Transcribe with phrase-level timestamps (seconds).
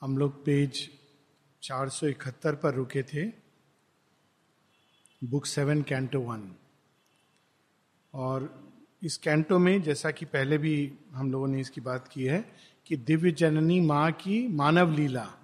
[0.00, 0.90] हम लोग पेज
[1.62, 3.32] 471 पर रुके थे
[5.24, 6.54] बुक सेवन कैंटो वन।
[8.14, 8.68] और
[9.02, 12.52] इस कैंटो में जैसा कि पहले भी हम लोगों ने इसकी बात की है
[12.86, 15.34] कि दिव्य जननी माँ की मानव लीला।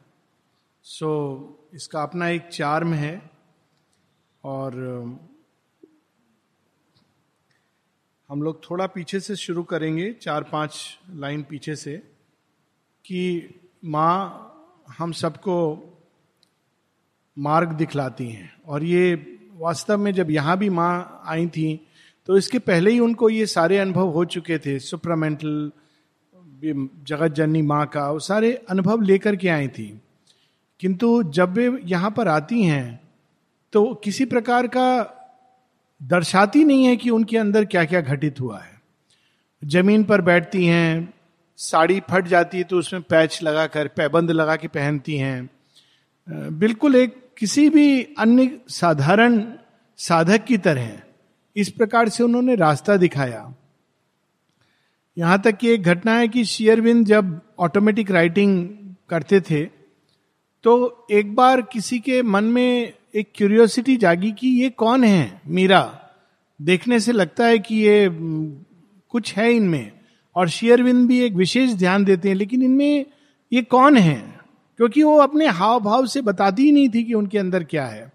[0.82, 1.38] सो
[1.70, 3.30] so, इसका अपना एक चार्म है
[4.44, 4.74] और
[8.28, 11.96] हम लोग थोड़ा पीछे से शुरू करेंगे चार पाँच लाइन पीछे से
[13.04, 13.48] कि
[13.84, 15.56] माँ हम सबको
[17.36, 19.14] मार्ग दिखलाती हैं। और ये
[19.54, 21.80] वास्तव में जब यहाँ भी माँ आई थी
[22.28, 25.72] तो इसके पहले ही उनको ये सारे अनुभव हो चुके थे। सुपरामेंटल
[27.08, 29.86] जगत जननी माँ का, वो सारे अनुभव लेकर के आई थी।
[30.80, 33.00] किंतु जब वे यहाँ पर आती हैं
[33.72, 34.86] तो किसी प्रकार का
[36.00, 38.80] दर्शाती नहीं है कि उनके अंदर क्या क्या घटित हुआ है।
[39.62, 41.12] ज़मीन पर बैठती हैं
[41.58, 45.50] साड़ी फट जाती है तो उसमें पैच लगाकर, पैबंद लगा के पहनती हैं।
[46.58, 49.42] बिल्कुल एक किसी भी अन्य साधारण
[49.98, 50.90] साधक की तरह
[51.56, 53.54] इस प्रकार से उन्होंने रास्ता दिखाया।
[55.16, 58.68] यहाँ तक कि एक घटना है कि शेयरविंद जब ऑटोमेटिक राइटिंग
[59.10, 59.64] करते थे
[60.64, 65.40] तो एक बार किसी के मन में एक क्यूरियोसिटी जागी कि ये कौन है?
[65.46, 66.00] मीरा,
[66.60, 69.92] देखने से लगता है कि ये कुछ है इनमें।
[70.36, 73.06] और शेयरविंद भी एक विशेष ध्यान देते हैं, लेकिन इनमें
[73.52, 74.40] ये कौन है?
[74.76, 78.12] क्योंकि वो अपने हाव भाव से बताती ही नहीं थी कि उनके अंदर क्या है।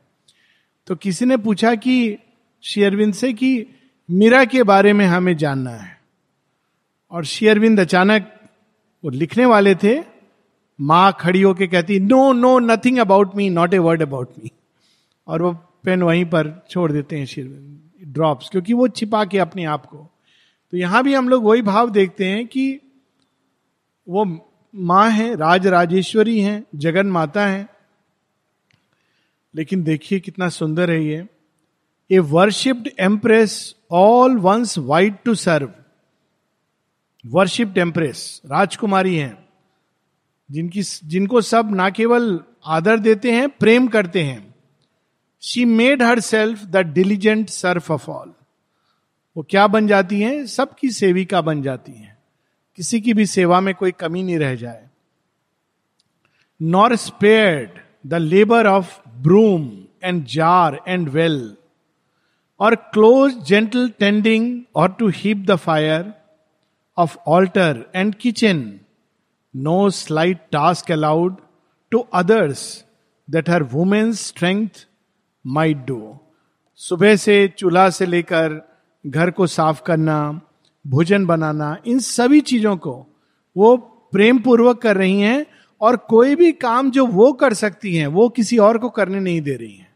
[0.88, 2.18] तो किसी ने पूछा कि
[2.64, 3.66] शेयरविंद से कि
[4.12, 6.02] मीरा के बारे में हमें जानना है।
[7.12, 8.34] और शेयरविंद अचानक
[9.04, 10.04] वो लिखने वाले थे,
[10.82, 14.52] माँ खड़ी होके कहती no no nothing about me not a word about me
[15.28, 19.64] और वो पेन वहीं पर छोड़ देते हैं शेरविंद ड्रॉप्स क्योंकि वो छिपा के अपने
[19.64, 20.19] आप को
[20.72, 22.80] तो यहाँ भी हम लोग वही भाव देखते हैं कि
[24.10, 27.70] वो माँ है, राज राजेश्वरी हैं, जगन माता है।
[29.56, 31.28] लेकिन देखिए कितना सुंदर है ये।
[32.12, 35.72] A worshipped empress all once vied to serve
[37.26, 39.50] worshipped empress राजकुमारी हैं।
[40.52, 44.56] जिनकी, जिनको सब ना केवल आदर देते हैं, प्रेम करते हैं।
[45.42, 48.34] She made herself the diligent serf of all
[49.40, 50.46] वो क्या बन जाती हैं?
[50.46, 52.18] सबकी सेविका बन जाती हैं।
[52.76, 54.90] किसी की भी सेवा में कोई कमी नहीं रह जाए।
[56.62, 57.70] Nor spared
[58.08, 59.72] the labour of broom
[60.04, 61.58] and jar and well
[62.60, 66.14] or close gentle tending or to heap the fire
[66.98, 68.80] of altar and kitchen
[69.56, 71.36] no slight task allowed
[71.92, 72.86] to others
[73.30, 74.88] that her women's strength
[75.48, 76.20] might do
[76.76, 78.69] सुबह से चूल्हा से लेकर
[79.06, 80.42] घर को साफ़ करना,
[80.86, 83.06] भोजन बनाना, इन सभी चीज़ों को
[83.56, 83.76] वो
[84.14, 85.46] प्रेम पूर्वक कर रही हैं
[85.82, 89.42] और कोई भी काम जो वो कर सकती हैं, वो किसी और को करने नहीं
[89.42, 89.92] दे रही हैं।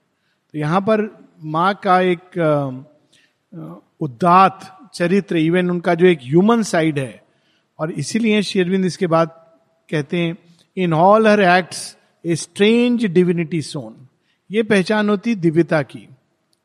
[0.53, 1.02] तो यहाँ पर
[1.44, 2.38] माँ का एक
[4.02, 7.22] उदात चरित्र इवन उनका जो एक ह्यूमन साइड है।
[7.80, 9.30] और इसीलिए शेरविंद इसके बाद
[9.90, 10.38] कहते हैं
[10.78, 13.96] in all her acts a strange divinity shone
[14.50, 16.08] ये पहचान होती दिव्यता की।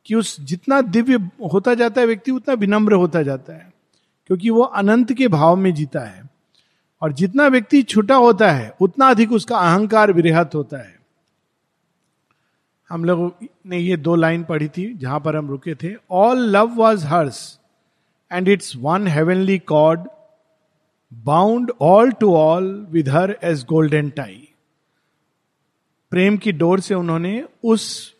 [0.08, 3.72] कि उस जितना दिव्य होता जाता है व्यक्ति, उतना विनम्र होता जाता है,
[4.26, 6.30] क्योंकि वो अनंत के भाव में जीता है।
[7.02, 10.98] और जितना व्यक्ति छोटा होता है, उतना अधिक उसका अहंकार विरहत होता है।
[12.90, 16.74] हम लोग ने ये दो लाइन पढ़ी थी, जहाँ पर हम रुके थे all love
[16.74, 17.58] was hers
[18.32, 20.08] and its one heavenly cord
[21.12, 24.48] bound all to all with her edge golden tie
[26.10, 28.14] प्रेम की डोर से उन्होंने उस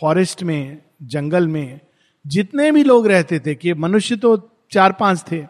[0.00, 1.80] फॉरेस्ट में, जंगल में,
[2.24, 4.36] जितने भी लोग रहते थे कि मनुष्य तो
[4.70, 5.44] चार पाँच थे,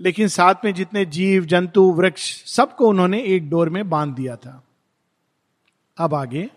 [0.00, 4.62] लेकिन साथ में जितने जीव, जंतु, वृक्ष, सबको उन्होंने एक डोर में बाँध दिया था।
[5.96, 6.48] अब आगे,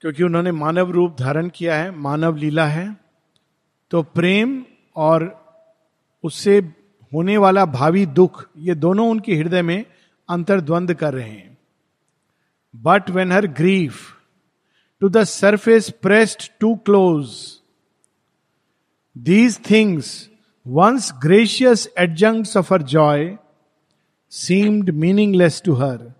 [0.00, 2.96] क्योंकि उन्होंने मानव रूप धारण किया है, मानव लीला है
[3.90, 4.62] तो प्रेम
[4.96, 5.34] और
[6.24, 6.58] उससे
[7.12, 9.84] होने वाला भावी दुख, ये दोनों उनके हृदय में
[10.28, 11.58] अंतर्द्वंद कर रहे हैं।
[12.74, 14.17] But when her grief
[15.00, 17.28] to the surface pressed too close
[19.18, 20.30] these things
[20.66, 23.38] once gracious adjunct of her joy
[24.30, 26.12] seemed meaningless to her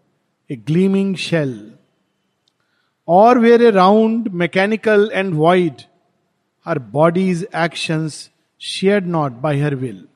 [0.50, 1.72] a gleaming shell
[3.08, 5.74] or were a round mechanical and wide
[6.64, 10.08] her body's actions share not by her will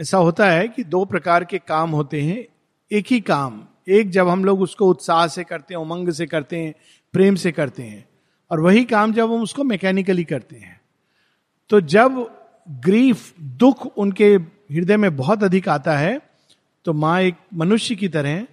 [0.00, 2.44] ऐसा होता है कि दो प्रकार के काम होते हैं,
[2.92, 6.58] एक ही काम, एक जब हम लोग उसको उत्साह से करते हैं, उमंग से करते
[6.58, 6.74] हैं
[7.14, 8.04] प्रेम से करते हैं।
[8.50, 10.80] और वही काम जब हम उसको मैकेनिकली करते हैं।
[11.70, 12.26] तो जब
[12.84, 16.20] ग्रीफ दुख उनके हृदय में बहुत अधिक आता है
[16.86, 18.46] तो माँ एक मनुष्य की तरह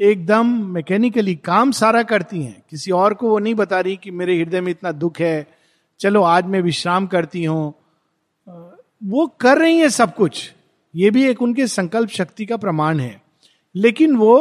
[0.00, 4.36] एकदम मैकेनिकली काम सारा करती हैं। किसी और को वो नहीं बता रही कि मेरे
[4.36, 5.46] हृदय में इतना दुख है,
[6.00, 7.74] चलो आज मैं विश्राम करती हूँ।
[9.02, 10.50] वो कर रही है सब कुछ।
[10.94, 13.20] ये भी एक उनके संकल्प शक्ति का प्रमाण है।
[13.74, 14.36] लेकिन वो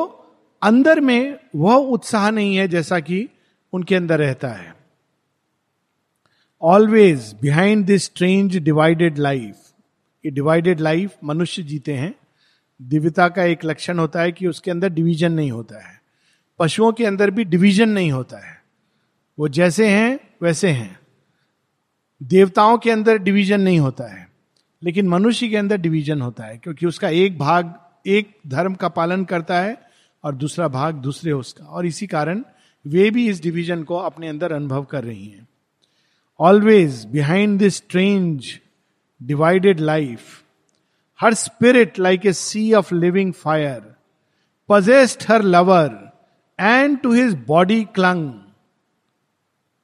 [0.62, 3.28] अंदर में वह उत्साह नहीं है जैसा कि
[3.74, 4.74] उनके अंदर रहता है।
[6.62, 9.56] Always behind this strange divided life
[10.24, 12.14] ये डिवाइडेड लाइफ मनुष्य जीते हैं,
[12.80, 15.98] दिव्यता का एक लक्षण होता है कि उसके अंदर डिवीज़न नहीं होता है।
[16.60, 18.58] पशुओं के अंदर भी डिवीज़न नहीं होता है।
[19.38, 21.00] वो जैसे हैं, वैसे हैं।
[22.22, 24.28] देवताओं के अंदर डिवीज़न नहीं होता है,
[24.82, 27.74] लेकिन मनुष्य के अंदर डिवीज़न होता है, क्योंकि उसका एक भाग,
[28.08, 29.78] एक धर्म का पालन करता है
[30.24, 32.44] और दूसरा भाग दूसरे उसका। और इसी कारण
[32.86, 35.48] वे भी इस डिवीज़न को अपने अंदर अनुभव कर रही हैं।
[36.40, 38.60] Always behind this strange
[39.22, 40.44] divided life
[41.20, 43.82] her spirit like a sea of living fire
[44.70, 46.12] possessed her lover
[46.60, 48.32] and to his body clung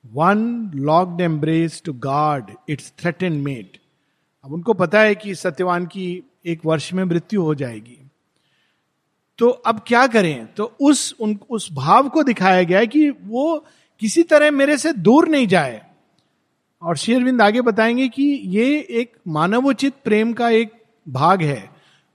[0.06, 3.78] one locked embrace to guard its threatened mate
[4.44, 7.98] अब उनको पता है कि सत्यवान की एक वर्ष में मृत्यु हो जाएगी।
[9.38, 10.54] तो अब क्या करें?
[10.54, 13.66] तो उस, उन, उस भाव को दिखाया गया है कि वो
[14.00, 15.82] किसी तरह मेरे से दूर नहीं जाए।
[16.82, 20.72] और शेरविंद आगे बताएँगे कि ये एक मानवोचित प्रेम का एक
[21.10, 21.70] भाग है।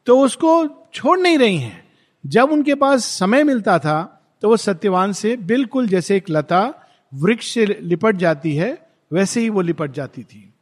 [0.06, 1.84] तो उसको छोड़ नहीं रही हैं।
[2.26, 6.73] जब उनके पास समय मिलता था तो वो सत्यवान से बिल्कुल जैसे एक लता
[7.14, 10.55] वृक्ष से लिपट जाती है, वैसे ही वो लिपट जाती थी।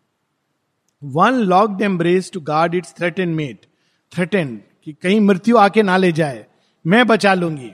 [1.04, 3.66] One locked embrace to guard its threatened mate
[4.12, 6.46] threatened कि कहीं मृत्यु आके ना ले जाए,
[6.84, 7.70] मैं बचा लूँगी।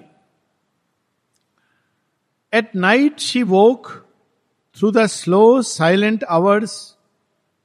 [2.53, 3.87] At night she woke
[4.77, 6.99] through the slow silent hours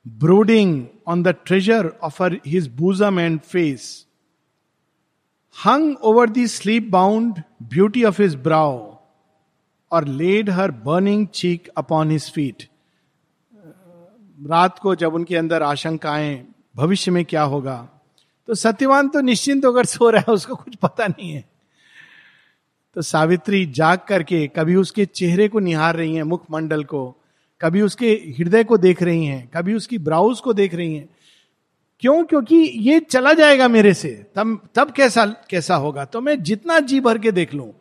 [0.06, 4.08] brooding on the treasure of her his bosom and face
[5.66, 8.80] hung over the sleep bound beauty of his brow
[9.92, 12.70] or laid her burning cheek upon his feet
[14.40, 17.88] रात को जब उनके अंदर आशंकाएँ, भविष्य में क्या होगा?
[18.50, 21.44] तो सत्यवान तो निश्चिंत होकर सो रहा है, उसको कुछ पता नहीं है।
[22.96, 27.16] तो सावित्री जाग करके कभी उसके चेहरे को निहार रही है मुखमंडल को,
[27.62, 31.08] कभी उसके हृदय को देख रही हैं, कभी उसकी ब्राउज को देख रही हैं।
[32.00, 32.24] क्यों?
[32.24, 36.06] क्योंकि ये चला जाएगा मेरे से, तब तब कैसा कैसा होगा?
[36.06, 37.72] तो मैं जितना जी भर के देख लूँ।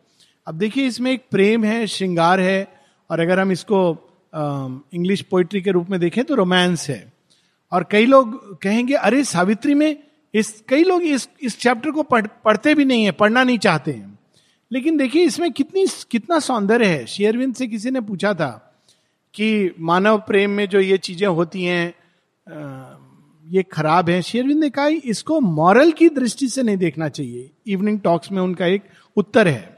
[0.47, 2.67] अब देखिए, इसमें एक प्रेम है, श्रृंगार है,
[3.09, 3.81] और अगर हम इसको
[4.93, 7.01] इंग्लिश पोइट्री के रूप में देखें तो रोमांस है।
[7.71, 12.27] और कई लोग कहेंगे, अरे सावित्री में इस कई लोग इस इस चैप्टर को पढ़,
[12.45, 14.17] पढ़ते भी नहीं है पढ़ना नहीं चाहते हैं।
[14.71, 18.49] लेकिन देखिए इसमें कितनी कितना सौंदर्य है। शेयरविंद से किसी ने पूछा था
[19.33, 21.93] कि मानव प्रेम में जो ये चीज़ें होती हैं
[23.45, 27.99] ये खराब है। शेयरविंद ने कहा इसको मॉरल की दृष्टि से नहीं देखना चाहिए। इवनिंग
[27.99, 28.83] टॉक्स में उनका एक
[29.17, 29.77] उत्तर है।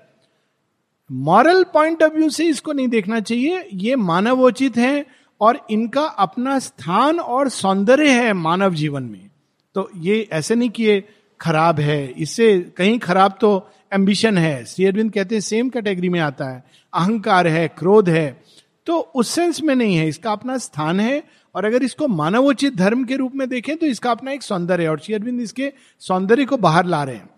[1.10, 5.06] मॉरल पॉइंट ऑफ़ व्यू से इसको नहीं देखना चाहिए। ये मानवोचित है
[5.42, 9.31] और इनका अपना स्थान और सौंदर्य है मानव जीवन में।
[9.76, 11.04] तो ये ऐसे नहीं कि ये
[11.42, 16.20] खराब है, इससे कहीं खराब तो एम्बिशन है। श्री अरविंद कहते हैं सेम कैटेगरी में
[16.20, 16.64] आता है।
[16.94, 18.42] अहंकार है, क्रोध है।
[18.86, 21.24] तो उस सेंस में नहीं है, इसका अपना स्थान है।
[21.56, 24.90] और अगर इसको मानवोचित धर्म के रूप में देखें तो इसका अपना एक सौंदर्य है।
[24.90, 27.30] और श्री अरविंद इसके सौंदर्य को बाहर ला रहे हैं।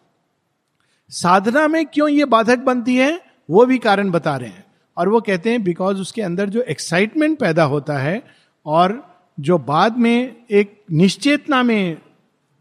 [1.10, 4.66] साधना में क्यों ये बाधक बनती है, वो भी कारण बता रहे हैं।
[4.98, 8.24] और वो कहते हैं बिकॉज़ उसके अंदर जो एक्साइटमेंट पैदा होता है,
[8.66, 11.98] और जो बाद में एक निश्चेतना में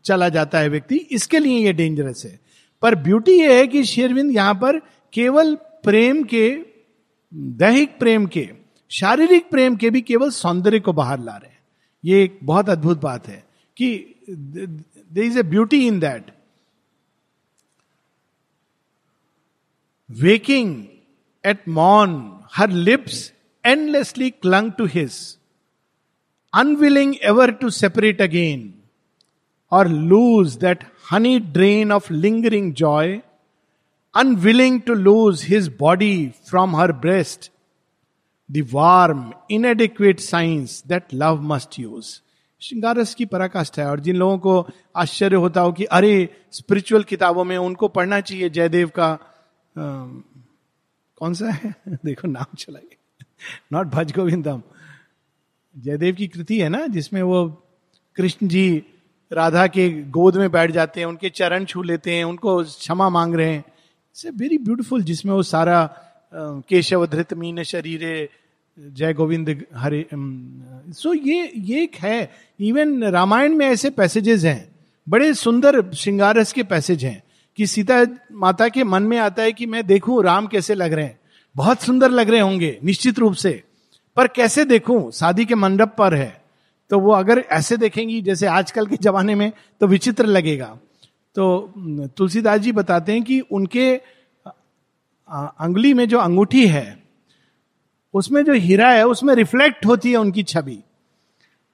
[0.05, 2.39] चला जाता है व्यक्ति इसके लिए ये डेंजरस है।
[2.83, 4.79] पर ब्यूटी ये है कि शेरविंद यहाँ पर
[5.13, 5.55] केवल
[5.85, 6.49] प्रेम के
[7.33, 8.49] दैहिक प्रेम के
[8.91, 11.61] शारीरिक प्रेम के भी केवल सौंदर्य को बाहर ला रहे हैं।
[12.05, 13.43] ये एक बहुत अद्भुत बात है
[13.77, 13.89] कि
[14.31, 16.31] there is a beauty in that
[20.11, 20.75] waking
[21.45, 22.19] at मॉन
[22.55, 23.33] her lips
[23.65, 25.15] endlessly clung to his,
[26.53, 28.71] unwilling ever to separate again
[29.73, 33.21] or lose that honey drain of lingering joy
[34.15, 37.51] unwilling to lose his body from her breast
[38.51, 42.21] warm inadequate science that love must use
[42.63, 47.45] श्रृंगारस की पराकाष्ठा है और जिन लोगों को आश्चर्य होता हो कि अरे स्पिरिचुअल किताबों
[47.45, 49.19] में उनको पढ़ना चाहिए जयदेव का आ,
[51.17, 51.75] कौन सा है
[52.05, 52.99] देखो नाम चला गया
[53.73, 54.63] नॉट भज गोविंदम
[55.77, 57.49] जयदेव की कृति है ना जिसमें वो
[58.17, 58.85] कृष्ण जी
[59.33, 63.35] राधा के गोद में बैठ जाते हैं, उनके चरण छू लेते हैं, उनको क्षमा मांग
[63.35, 65.85] रहे हैं। इट्स ए वेरी ब्यूटिफुल जिसमें वो सारा
[66.35, 68.29] केशव धृत मीन शरीरे,
[68.79, 74.69] जय गोविंद, हरे सो ये ये एक है। इवन रामायण में ऐसे पैसेजेस हैं।
[75.09, 77.23] बड़े सुंदर श्रृंगारस के पैसेज हैं
[77.57, 81.05] कि सीता माता के मन में आता है कि मैं देखूँ राम कैसे लग रहे
[81.05, 81.19] हैं।
[81.57, 83.63] बहुत सुंदर लग रहे होंगे, निश्चित रूप से।
[84.17, 85.11] पर कैसे देखूँ?
[85.13, 86.42] शादी के मंडप पर है।
[86.93, 90.67] तो वो अगर ऐसे देखेंगी जैसे आजकल के जमाने में तो विचित्र लगेगा।
[91.37, 93.95] तो तुलसीदास जी बताते हैं कि उनके
[95.29, 97.03] अंगुली में जो अंगूठी है,
[98.15, 100.79] उसमें जो हीरा है, उसमें रिफ्लेक्ट होती है उनकी छवि।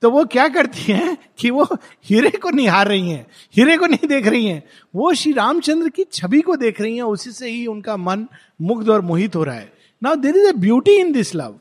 [0.03, 1.65] तो वो क्या करती हैं कि वो
[2.05, 4.63] हीरे को निहार रही हैं, हीरे को नहीं देख रही हैं।
[4.95, 8.27] वो श्री रामचंद्र की छवि को देख रही हैं, उसी से ही उनका मन
[8.61, 9.73] मुग्ध और मोहित हो रहा है।
[10.03, 11.59] Now there is a beauty in this love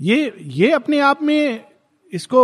[0.00, 1.64] ये ये अपने आप में
[2.12, 2.42] इसको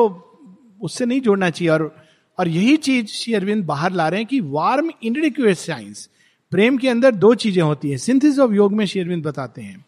[0.82, 2.04] उससे नहीं जोड़ना चाहिए। और
[2.38, 6.08] और यही चीज़ श्री अरविंद बाहर ला रहे हैं कि वार्म इनडिक्यूएट साइंस
[6.50, 9.84] प्रेम के अंदर दो चीज़ें होती है। सिंथिस ऑफ़ योग में श्री अरविंद बताते हैं।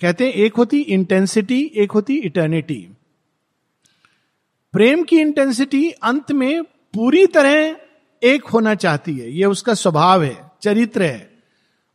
[0.00, 2.88] कहते हैं, एक होती इंटेंसिटी एक होती इटर्निटी
[4.72, 7.76] प्रेम की इंटेंसिटी अंत में पूरी तरह
[8.22, 11.30] एक होना चाहती है। यह उसका स्वभाव है, चरित्र है।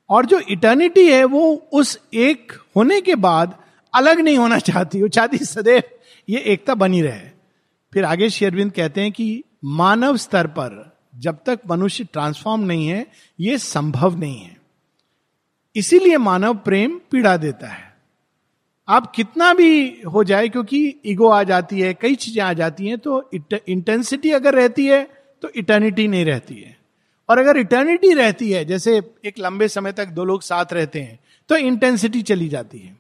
[0.10, 3.58] और जो इटर्निटी है, वो उस एक होने के बाद
[3.94, 5.82] अलग नहीं होना चाहती। वो चाहती सदैव
[6.30, 7.28] ये एकता बनी रहे।
[7.94, 13.06] फिर आगे शेरविंद कहते हैं कि मानव स्तर पर जब तक मनुष्य ट्रांसफॉर्म नहीं है,
[13.40, 14.58] ये संभव नहीं है।
[15.76, 17.88] इसीलिए मानव प्रेम पीड़ा देता है।
[18.88, 22.98] आप कितना भी हो जाए, क्योंकि ईगो आ जाती है, कई चीज़ें आ जाती हैं
[22.98, 23.30] तो
[23.68, 25.04] इंटेंसिटी अगर रहती है
[25.44, 26.78] तो इटर्निटी नहीं रहती है।
[27.30, 31.20] और अगर इटर्निटी रहती है, जैसे एक लंबे समय तक दो लोग साथ रहते हैं
[31.50, 32.98] तो इंटेंसिटी चली जाती है।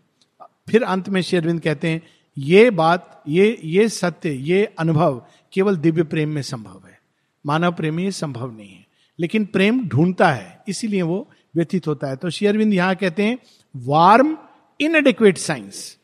[0.69, 2.01] फिर अंत में शेरविंद कहते हैं
[2.39, 7.01] ये बात, ये ये सत्य, ये अनुभव केवल दिव्य प्रेम में संभव है।
[7.45, 8.85] मानव प्रेम में संभव नहीं है।
[9.19, 13.39] लेकिन प्रेम ढूंढता है, इसीलिए वो व्यतीत होता है। तो शेयरविंद यहाँ कहते हैं
[13.75, 14.37] वार्म
[14.81, 15.97] इनएडिक्वेट साइंस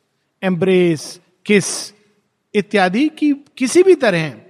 [0.44, 1.94] एम्ब्रेस किस
[2.56, 4.42] इत्यादि की, किसी भी तरह,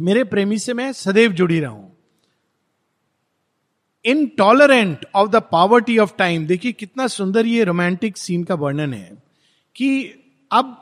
[0.00, 1.96] मेरे प्रेमी से मैं सदैव जुड़ी रहूँ।
[4.04, 9.22] Intolerant of the poverty of time देखिए, कितना सुंदर ये रोमांटिक सीन का वर्णन है
[9.76, 10.14] कि
[10.52, 10.80] अब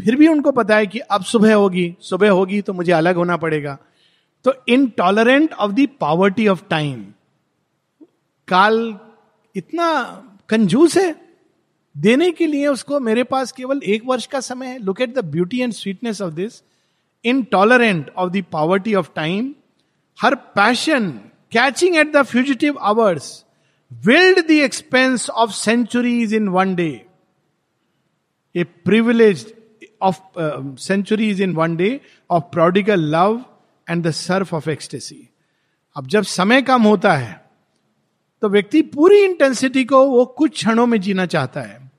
[0.00, 3.36] फिर भी उनको पता है कि अब सुबह होगी सुबह होगी तो मुझे अलग होना
[3.36, 3.78] पड़ेगा।
[4.44, 7.02] तो intolerant of the poverty of time
[8.48, 8.98] काल
[9.56, 9.92] इतना
[10.48, 11.14] कंजूस है
[11.96, 15.24] देने के लिए उसको मेरे पास केवल एक वर्ष का समय है। Look at the
[15.24, 16.62] beauty and sweetness of this
[17.24, 19.54] intolerant of the poverty of time
[20.22, 21.10] her passion
[21.52, 23.24] catching at the fugitive hours,
[23.92, 27.06] willed the expanse of centuries in one day
[28.56, 29.40] a privilege
[30.02, 33.44] of uh, centuries in one day of prodigal love
[33.88, 35.28] and the surf of ecstasy.
[35.96, 37.50] अब जब समय कम होता है
[38.42, 41.90] तो व्यक्ति पूरी intensity को वो कुछ क्षणों में जीना चाहता है।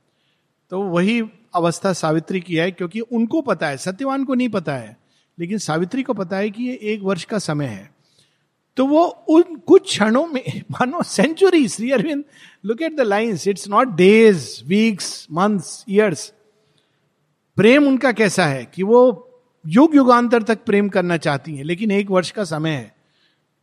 [0.69, 1.21] तो वही
[1.55, 4.97] अवस्था सावित्री की है क्योंकि उनको पता है सत्यवान को नहीं पता है
[5.39, 7.95] लेकिन सावित्री को पता है कि ये एक वर्ष का समय है।
[8.77, 12.23] तो वो उन कुछ क्षणों में मानो century Shri Aurobindo
[12.65, 16.33] look at the lines it's not days weeks months years
[17.61, 19.29] प्रेम उनका कैसा है कि वो
[19.67, 22.95] युग युगांतर तक प्रेम करना चाहती हैं, लेकिन एक वर्ष का समय है।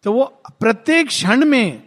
[0.02, 0.24] तो वो
[0.60, 1.82] प्रत्येक क्षण में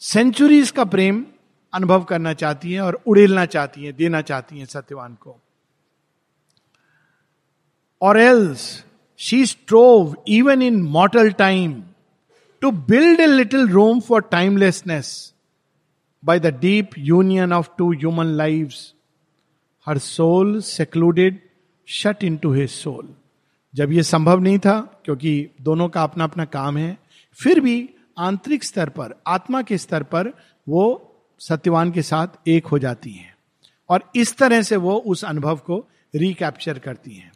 [0.00, 1.26] सेंचुरीज का प्रेम
[1.74, 5.40] अनुभव करना चाहती हैं और उड़ेलना चाहती हैं, देना चाहती हैं सत्यवान को।
[8.02, 8.84] और else
[9.18, 11.82] she strove even in mortal time
[12.60, 15.34] to build a little little for timelessness
[16.24, 18.74] by the deep union of two human human
[19.86, 21.32] her soul soul
[21.88, 23.14] secluded, into his soul
[23.74, 26.98] जब ये संभव नहीं था क्योंकि दोनों का अपना अपना काम है
[27.42, 30.28] फिर भी आंतरिक स्तर पर आत्मा के स्तर पर
[30.68, 33.36] वो सत्यवान के साथ एक हो जाती हैं।
[33.88, 37.32] और इस तरह से वो उस अनुभव को रिकैप्चर करती हैं।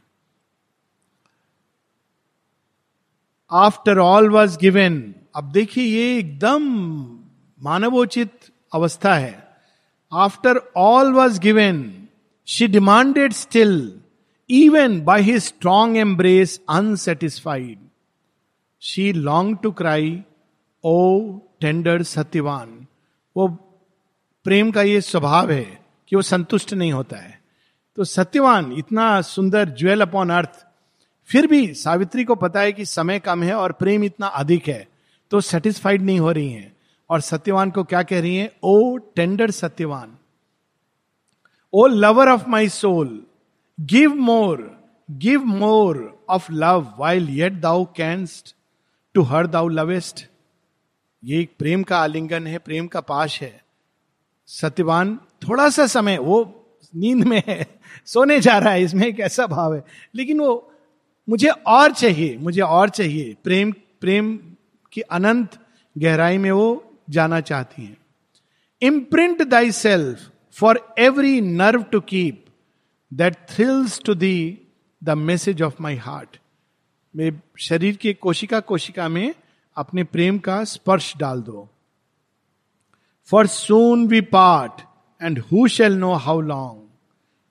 [3.52, 6.62] आफ्टर ऑल वॉज़ गिवेन अब देखिए ये एकदम
[7.62, 8.32] मानवोचित
[8.74, 9.48] अवस्था है।
[10.12, 12.08] After all was given
[12.46, 14.00] she demanded still
[14.50, 17.78] even by his strong embrace unsatisfied
[18.80, 20.22] she longed to cry
[20.84, 22.86] O tender Satyavan
[23.36, 23.48] वो
[24.44, 27.40] प्रेम का ये स्वभाव है कि वो संतुष्ट नहीं होता है।
[27.96, 30.66] तो सत्यवान इतना सुंदर ज्वेल अपॉन अर्थ
[31.28, 34.88] फिर भी सावित्री को पता है कि समय कम है और प्रेम इतना अधिक है
[35.30, 36.76] तो सेटिस्फाइड नहीं हो रही हैं।
[37.10, 38.50] और सत्यवान को क्या कह रही हैं?
[38.62, 40.16] O tender Satyavan
[41.72, 43.26] O lover of my soul
[43.80, 44.80] give more
[45.10, 48.54] give more of love while yet thou canst
[49.14, 50.26] to her thou lovest
[51.24, 53.62] ये एक प्रेम का आलिंगन है, प्रेम का पाश है।
[54.46, 56.66] सत्यवान, थोड़ा सा समय, वो
[56.96, 59.84] नींद में है, सोने जा रहा है, इसमें एक ऐसा भाव है?
[60.14, 60.72] लेकिन वो,
[61.28, 64.38] मुझे और चाहिए, मुझे और चाहिए। प्रेम प्रेम
[64.92, 65.58] की अनंत
[65.98, 67.96] गहराई में वो जाना चाहती हैं।
[68.82, 69.42] Imprint
[69.72, 72.44] thyself for every nerve to keep
[73.12, 74.58] that thrills to thee
[75.04, 76.36] the message of my heart
[77.16, 79.34] मेरे शरीर के कोशिका कोशिका में
[79.76, 81.68] अपने प्रेम का स्पर्श डाल दो।
[83.24, 84.72] For soon we part
[85.22, 86.80] and who shall know how long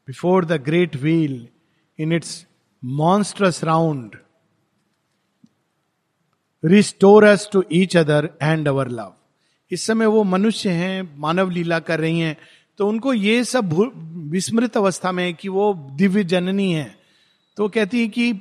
[0.07, 1.47] before the great wheel
[1.99, 2.47] in its
[2.83, 4.15] monstrous round
[6.65, 9.13] restore us to each other and our love
[9.71, 12.37] इस समय वो मनुष्य हैं, मानव लीला कर रही हैं
[12.77, 13.69] तो उनको ये सब
[14.27, 16.95] विस्मृत अवस्था में कि वो दिव्य जननी है।
[17.57, 18.33] तो कहती है कि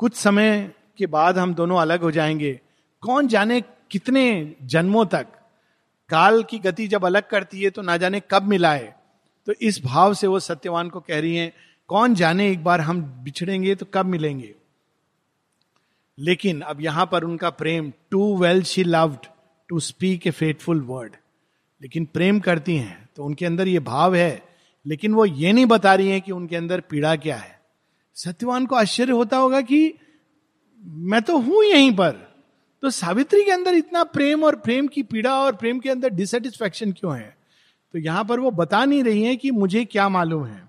[0.00, 2.60] कुछ समय के बाद हम दोनों अलग हो जाएँगे।
[3.02, 5.26] कौन जाने कितने जन्मों तक?
[6.10, 8.92] काल की गति जब अलग करती है तो ना जाने कब मिलाए
[9.46, 11.52] तो इस भाव से वो सत्यवान को कह रही हैं,
[11.88, 14.54] कौन जाने एक बार हम बिछड़ेंगे तो कब मिलेंगे?
[16.18, 19.26] लेकिन अब यहाँ पर उनका प्रेम too well she loved
[19.68, 21.16] to speak a fateful word
[21.82, 24.49] लेकिन प्रेम करती हैं तो उनके अंदर ये भाव है
[24.86, 27.58] लेकिन वो ये नहीं बता रही है कि उनके अंदर पीड़ा क्या है।
[28.16, 29.94] सत्यवान को आश्चर्य होता होगा कि
[30.82, 32.12] मैं तो हूँ यहीं पर।
[32.82, 36.92] तो सावित्री के अंदर इतना प्रेम और प्रेम की पीड़ा और प्रेम के अंदर डिसटिस्फैक्शन
[36.92, 37.36] क्यों है?
[37.94, 40.68] तो यहाँ पर वो बता नहीं रही है कि मुझे क्या मालूम है।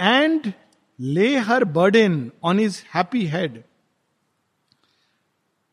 [0.00, 0.52] And
[0.98, 3.62] lay her burden on his happy head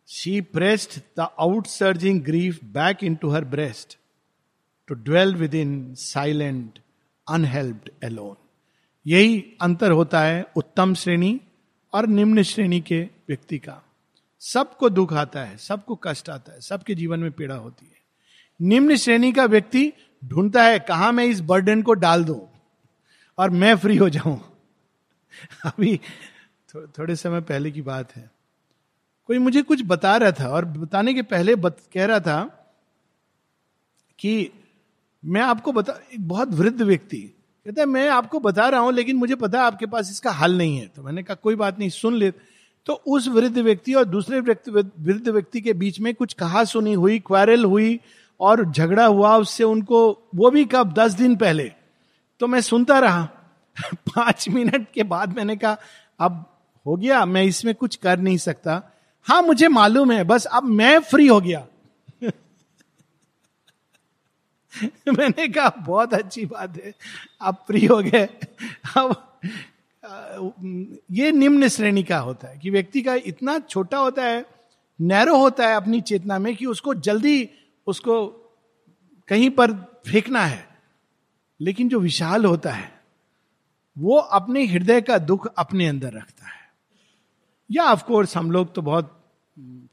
[0.10, 3.98] she pressed the outsurging grief back into her breast
[4.88, 6.80] to dwell within silent
[7.30, 8.36] unhelped alone
[9.08, 11.42] यही अंतर होता है उत्तम श्रेणी
[11.94, 13.84] और निम्न श्रेणी के व्यक्ति का।
[14.40, 17.98] सबको दुख आता है सबको कष्ट आता है सबके जीवन में पीड़ा होती है।
[18.62, 19.94] निम्न श्रेणी का व्यक्ति
[20.26, 22.50] ढूंढता है कहा मैं इस बर्डन को डाल दूँ
[23.38, 24.58] और मैं फ्री हो जाऊँ?
[25.66, 25.98] अभी
[26.70, 28.32] थो, थोड़े समय पहले की बात है।
[29.26, 32.44] कोई मुझे कुछ बता रहा था और बताने के पहले बत, कह रहा था
[34.20, 34.52] कि
[35.28, 39.16] मैं आपको बता एक बहुत वृद्ध व्यक्ति। कहता है, मैं आपको बता रहा हूँ, लेकिन
[39.16, 41.90] मुझे पता है आपके पास इसका हल नहीं है। तो मैंने कहा, कोई बात नहीं,
[41.90, 42.32] सुन ले।
[42.86, 46.94] तो उस वृद्ध व्यक्ति और दूसरे व्यक्ति, वृद्ध व्यक्ति के बीच में कुछ कहा सुनी
[46.94, 48.00] हुई, क्वारल हुई,
[48.40, 50.94] और झगड़ा हुआ उससे उनको, वो भी कब?
[50.94, 51.72] दस दिन पहले।
[52.40, 53.30] तो मैं सुनता रहा।
[53.96, 55.78] पाँच मिनट के बाद मैंने कहा,
[56.20, 58.82] अब हो गया, मैं इसमें कुछ कर नहीं सकता।
[59.24, 61.68] हाँ मुझे मालूम है, बस अब मैं फ्री हो गया।
[65.18, 66.94] मैंने कहा, बहुत अच्छी बात है।
[67.42, 68.30] आप फ्री हो गए।
[68.98, 69.40] अब
[71.12, 74.46] ये निम्न श्रेणी का होता है कि व्यक्ति का इतना छोटा होता है,
[75.02, 77.50] नैरो होता है अपनी चेतना में कि उसको जल्दी
[77.88, 78.28] उसको
[79.28, 79.72] कहीं पर
[80.08, 80.68] फेंकना है।
[81.62, 83.02] लेकिन जो विशाल होता है,
[83.98, 86.58] वो अपने हृदय का दुख अपने अंदर रखता है।
[87.72, 89.14] या ऑफकोर्स हम लोग तो बहुत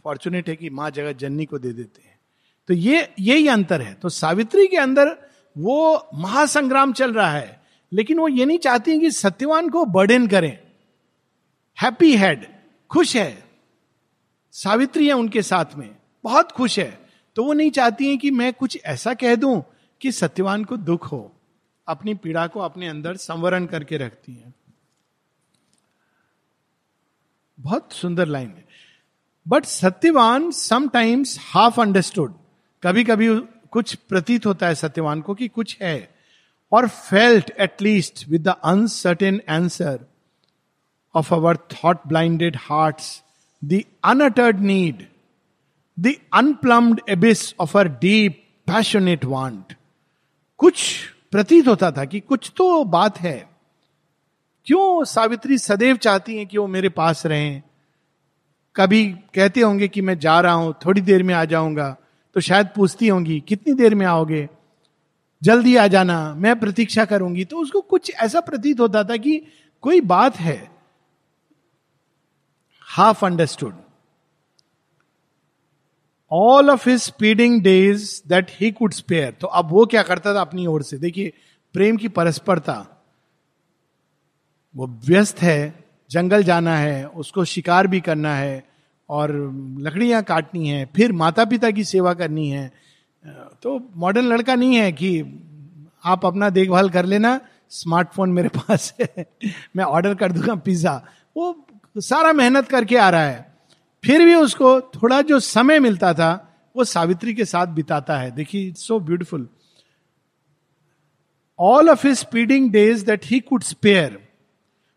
[0.05, 2.13] फॉर्चुनेट है कि माँ जगत जननी को दे देते हैं।
[2.68, 8.18] तो ये, यही अंतर है। तो सावित्री के अंदर वो महासंग्राम चल रहा है, लेकिन
[8.18, 10.59] वो ये नहीं चाहती कि सत्यवान को बर्डन करें।
[11.83, 12.46] हैप्पी हेड
[12.90, 13.44] खुश है।
[14.53, 18.53] सावित्री है उनके साथ में, बहुत खुश है। तो वो नहीं चाहती है कि मैं
[18.53, 19.64] कुछ ऐसा कह दूँ
[20.00, 21.33] कि सत्यवान को दुख हो।
[21.88, 24.55] अपनी पीड़ा को अपने अंदर संवरण करके रखती है।
[27.61, 28.64] बहुत सुंदर लाइन है।
[29.48, 32.35] But Satyavan sometimes half understood
[32.85, 33.29] कभी कभी
[33.70, 36.14] कुछ प्रतीत होता है सत्यवान को कि कुछ है,
[36.73, 40.01] और felt at least with the uncertain answer
[41.14, 42.97] of our thought blinded heart
[43.62, 45.07] the unuttered need
[45.99, 49.77] the unplumbed abyss of a deep passionate want
[50.59, 50.85] कुछ
[51.31, 53.38] प्रतीत होता था कि कुछ तो बात है।
[54.66, 57.62] क्यों सावित्री सदैव चाहती हैं कि वो मेरे पास रहें?
[58.77, 61.97] कभी कहते होंगे कि मैं जा रहा हूँ, थोड़ी देर में आ जाऊँगा।
[62.35, 64.49] तो शायद पूछती होंगी, कितनी देर में आओगे?
[65.42, 69.42] जल्दी आ जाना, मैं प्रतीक्षा करूँगी। तो उसको कुछ ऐसा प्रतीत होता था कि
[69.83, 70.70] कोई बात है।
[72.83, 73.75] Half understood
[76.31, 80.40] all of his speeding days that he could spare तो अब वो क्या करता था
[80.40, 80.99] अपनी ओर से?
[80.99, 81.33] देखिए,
[81.73, 82.87] प्रेम की परस्परता।
[84.77, 88.73] वो व्यस्त है, जंगल जाना है, उसको शिकार भी करना है।
[89.09, 89.33] और
[89.79, 92.73] लकड़ियाँ काटनी है, फिर माता पिता की सेवा करनी है।
[93.62, 95.21] तो मॉडर्न लड़का नहीं है कि
[96.05, 97.40] आप अपना देखभाल कर लेना
[97.71, 99.27] स्मार्टफ़ोन मेरे पास है,
[99.77, 101.03] मैं ऑर्डर कर दूँगा पिज्जा
[101.37, 101.67] वो
[101.99, 103.55] सारा मेहनत करके आ रहा है।
[104.05, 108.69] फिर भी उसको थोड़ा जो समय मिलता था, वो सावित्री के साथ बिताता है। देखिए
[108.69, 109.49] it's so beautiful
[111.59, 114.29] all of his speeding days that he could spare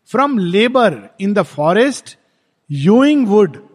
[0.06, 2.17] from labour in the forest
[2.72, 3.66] hewing wood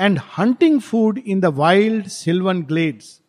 [0.00, 3.20] and hunting food in the wild sylvan glades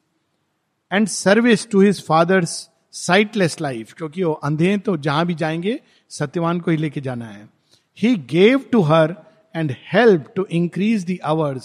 [0.92, 5.80] and service to his father's sightless life क्योंकि वो अंधे हैं तो जहाँ भी जाएँगे,
[6.10, 7.50] सत्यवान को ही लेके जाना है।
[8.00, 9.16] He gave to her
[9.56, 11.62] and help to increase the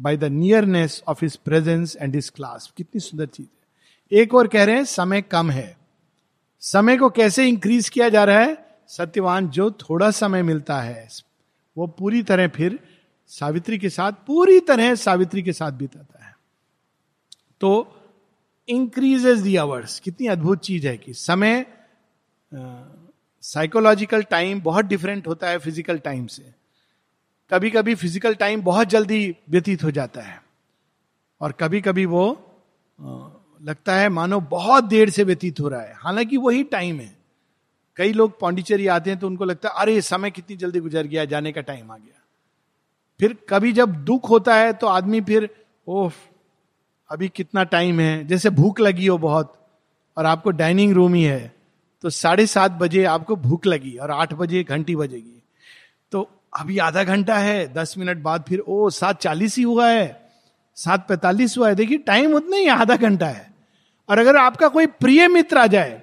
[0.00, 4.48] by the nearness of his presence and his clasp कितनी सुंदर चीज़ है। एक और
[4.48, 5.76] कह रहे हैं, समय कम है।
[6.60, 8.66] समय को कैसे इंक्रीज किया जा रहा है?
[8.88, 11.08] सत्यवान, जो थोड़ा समय मिलता है,
[11.78, 12.78] वो पूरी तरह फिर
[13.30, 16.36] सावित्री के साथ पूरी तरह सावित्री के साथ बीताता है।
[17.60, 18.00] तो
[18.68, 21.66] इंक्रीजेस दी आवर्स कितनी अद्भुत चीज़ है कि समय
[23.42, 26.54] साइकोलॉजिकल टाइम बहुत डिफरेंट होता है फ़िज़िकल टाइम से।
[27.50, 30.42] कभी कभी फ़िज़िकल टाइम बहुत जल्दी व्यतीत हो जाता है।
[31.40, 32.26] और कभी कभी वो
[33.62, 37.16] लगता है मानो बहुत देर से व्यतीत हो रहा है। हालाँकि वही टाइम है।
[37.96, 41.24] कई लोग पांडिचेरी आते हैं तो उनको लगता है, अरे, समय कितनी जल्दी गुजर गया,
[41.24, 42.23] जाने का टाइम आ गया।
[43.24, 45.48] फिर कभी जब दुख होता है तो आदमी फिर,
[45.86, 46.10] ओह,
[47.10, 49.52] अभी कितना टाइम है। जैसे भूख लगी हो बहुत
[50.16, 51.52] और आपको डाइनिंग रूम ही है
[52.04, 55.42] तो साढ़े सात बजे आपको भूख लगी और आठ बजे घंटी बजेगी।
[56.12, 60.30] तो अभी आधा घंटा है, दस मिनट बाद फिर ओ सात चालीस ही हुआ है,
[60.76, 63.52] सात पैतालीस हुआ है। देखिए, टाइम उतना ही, आधा घंटा है।
[64.08, 66.02] और अगर आपका कोई प्रिय मित्र आ जाए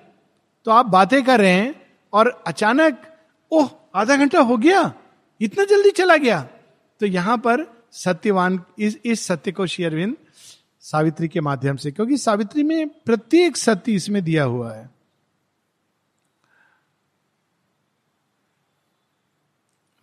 [0.66, 1.76] तो आप बातें कर रहे हैं
[2.14, 3.02] और अचानक,
[3.52, 4.92] ओह, आधा घंटा हो गया,
[5.42, 6.48] इतना जल्दी चला गया।
[7.02, 10.16] तो यहाँ पर सत्यवान, इस इस सत्य को शेयरविंद
[10.84, 14.90] सावित्री के माध्यम से, क्योंकि सावित्री में प्रत्येक सत्य इसमें दिया हुआ है।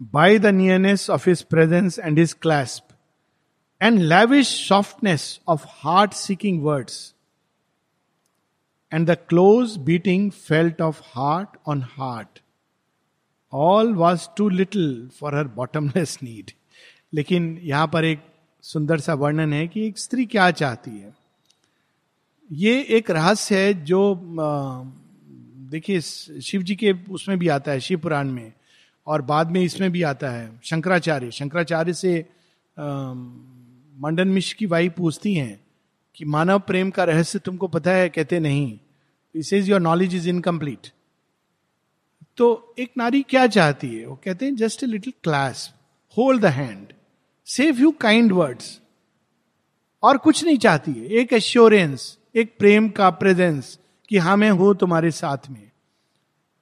[0.00, 2.96] By the nearness of his presence and his clasp
[3.80, 7.00] and lavish softness of heart seeking words
[8.92, 12.40] and the close beating felt of heart on heart
[13.52, 16.57] all was too little for her bottomless need
[17.12, 18.20] लेकिन यहाँ पर एक
[18.64, 21.14] सुंदर सा वर्णन है कि एक स्त्री क्या चाहती है।
[22.50, 24.14] ये एक रहस्य है जो
[25.70, 28.52] देखिए शिव जी के उसमें भी आता है, शिव पुराण में,
[29.06, 32.18] और बाद में इसमें भी आता है, शंकराचार्य। शंकराचार्य से
[33.96, 35.60] मंडन मिश्र की वाई पूछती हैं
[36.16, 38.08] कि, मानव प्रेम का रहस्य तुमको पता है?
[38.08, 38.78] कहते, नहीं।
[39.34, 40.90] इस is your knowledge is incomplete
[42.36, 44.06] तो एक नारी क्या चाहती है?
[44.06, 45.72] वो कहते हैं just a little clasp
[46.16, 46.92] hold the hand
[47.48, 48.80] save you kind words
[50.02, 54.74] और कुछ नहीं चाहती है। एक एश्योरेंस एक प्रेम का प्रेजेंस कि हाँ मैं हूँ
[54.76, 55.70] तुम्हारे साथ में।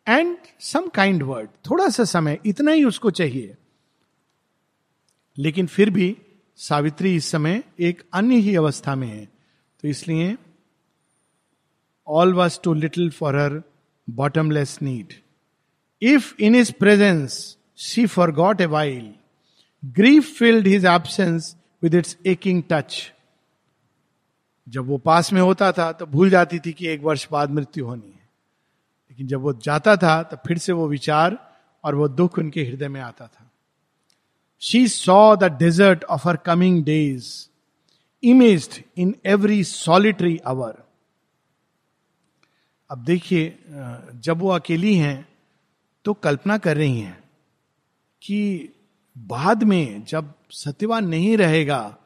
[0.06, 3.56] एंड सम काइंड वर्ड थोड़ा सा समय, इतना ही उसको चाहिए।
[5.38, 6.16] लेकिन फिर भी
[6.56, 9.24] सावित्री इस समय एक अन्य ही अवस्था में है।
[9.82, 10.36] तो इसलिए
[12.06, 13.62] all was too little for her
[14.10, 15.12] bottomless need
[16.02, 19.14] if in his presence she forgot a wild
[19.84, 23.12] grief field his absence with its aching touch
[24.68, 27.86] जब वो पास में होता था तो भूल जाती थी कि एक वर्ष बाद मृत्यु
[27.86, 28.28] होनी है।
[29.10, 31.38] लेकिन जब वो जाता था तो फिर से वो विचार
[31.84, 33.50] और वो दुख उनके हृदय में आता था।
[34.60, 37.28] She saw the desert of her coming days
[38.22, 40.82] image in every solitary hour
[42.90, 43.58] अब देखिए
[44.14, 45.28] जब वो अकेली हैं
[46.04, 47.24] तो कल्पना कर रही हैं
[48.22, 48.68] कि
[49.16, 51.96] बाद में जब सत्यवान नहीं रहेगा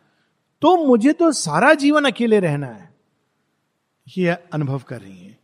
[0.62, 2.94] तो मुझे तो सारा जीवन अकेले रहना है।
[4.18, 5.38] ये अनुभव कर रही है।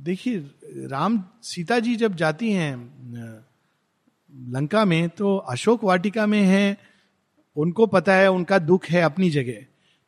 [0.00, 2.76] देखिए, राम सीता जी जब जाती हैं
[4.48, 6.76] लंका में तो अशोक वाटिका में है,
[7.56, 9.64] उनको पता है, उनका दुख है अपनी जगह।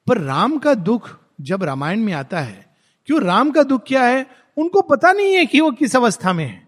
[0.06, 2.66] पर राम का दुख जब रामायण में आता है,
[3.06, 6.46] क्यों राम का दुख क्या है, उनको पता नहीं है कि वो किस अवस्था में
[6.46, 6.66] है।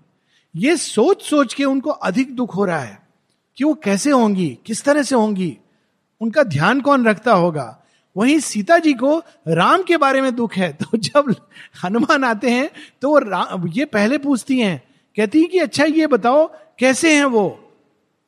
[0.56, 3.01] ये सोच सोच के उनको अधिक दुख हो रहा है।
[3.56, 5.56] कि वो कैसे होंगी, किस तरह से होंगी,
[6.20, 7.78] उनका ध्यान कौन रखता होगा?
[8.16, 11.34] वहीं सीता जी को राम के बारे में दुख है। तो जब
[11.84, 12.70] हनुमान आते हैं
[13.02, 14.82] तो वो ये पहले पूछती हैं,
[15.16, 16.46] कहती है कि अच्छा ये बताओ,
[16.78, 17.58] कैसे हैं वो?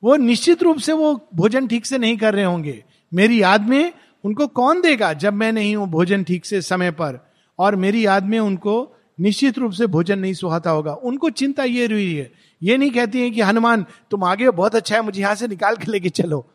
[0.05, 2.85] वो निश्चित रूप से वो भोजन ठीक से नहीं कर रहे होंगे।
[3.15, 3.93] मेरी याद में
[4.25, 7.19] उनको कौन देगा जब मैं नहीं हूँ भोजन ठीक से समय पर?
[7.59, 11.87] और मेरी याद में उनको निश्चित रूप से भोजन नहीं सुहाता होगा। उनको चिंता ये
[11.87, 12.33] रही है
[12.65, 15.77] ये नहीं कहती है कि हनुमान तुम आगे बहुत अच्छा है मुझे यहाँ से निकाल
[15.77, 16.51] के लेके चलो.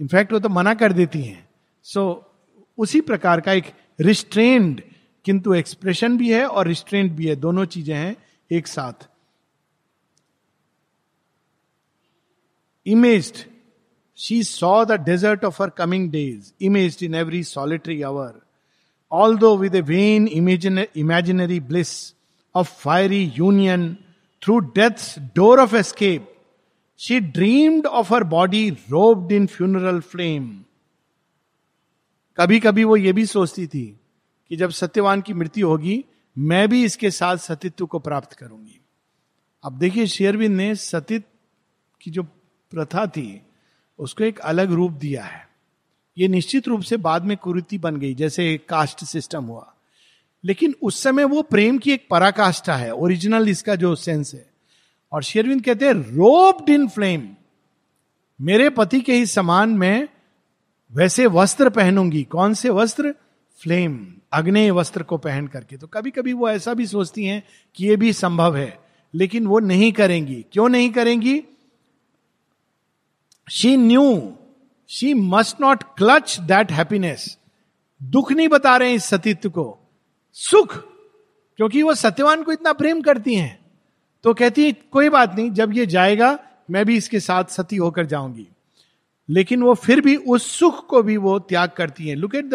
[0.00, 1.48] इनफैक्ट वो तो मना कर देती हैं।
[1.82, 4.82] सो so, उसी प्रकार का एक रिस्ट्रेंड
[5.24, 8.16] किंतु एक्सप्रेशन भी है और रिस्ट्रेंट भी है। दोनों चीज़ें हैं
[8.50, 9.08] एक साथ।
[12.86, 13.44] Imaged
[14.16, 18.46] she saw the desert of her coming days imaged in every solitary hour
[19.12, 20.26] although with a vain
[20.96, 21.90] imaginary bliss
[22.54, 23.84] of fiery union
[24.42, 26.22] through death's door of escape,
[27.00, 30.64] she dreamed of her body robed in funeral flame
[32.36, 34.00] कभी कभी वो ये भी सोचती थी
[34.48, 36.04] कि जब सत्यवान की मृत्यु होगी
[36.38, 38.80] मैं भी इसके साथ सतित्व को प्राप्त करूँगी।
[39.64, 41.28] अब देखिए शेयरविंद ने सतित्व
[42.00, 42.22] की जो
[42.70, 43.42] प्रथा थी
[43.98, 45.48] उसको एक अलग रूप दिया है।
[46.18, 49.75] ये निश्चित रूप से बाद में कुरीति बन गई जैसे कास्ट सिस्टम हुआ।
[50.46, 54.50] लेकिन उस समय वो प्रेम की एक पराकाष्ठा है ओरिजिनल इसका जो सेंस है।
[55.12, 57.28] और शेरविंद कहते हैं रोप्ड इन फ्लेम
[58.40, 60.08] मेरे पति के ही समान मैं
[60.92, 63.14] वैसे वस्त्र पहनूँगी। कौन से वस्त्र?
[63.60, 67.42] फ्लेम अग्नि वस्त्र को पहन करके। तो कभी कभी वो ऐसा भी सोचती हैं
[67.74, 68.78] कि ये भी संभव है,
[69.14, 71.42] लेकिन वो नहीं करेंगी। क्यों नहीं करेंगी?
[73.50, 74.32] She knew
[74.88, 77.38] she must not clutch that happiness
[78.02, 79.85] दुख नहीं बता रहे इस सतीत्व को।
[80.36, 80.76] सुख,
[81.56, 83.66] क्योंकि वो सत्यवान को इतना प्रेम करती हैं।
[84.24, 86.38] तो कहती है, कोई बात नहीं, जब ये जाएगा,
[86.70, 88.48] मैं भी इसके साथ सती होकर जाऊँगी।
[89.28, 92.54] लेकिन वो फिर भी उस सुख को भी वो त्याग करती हैं। Look at the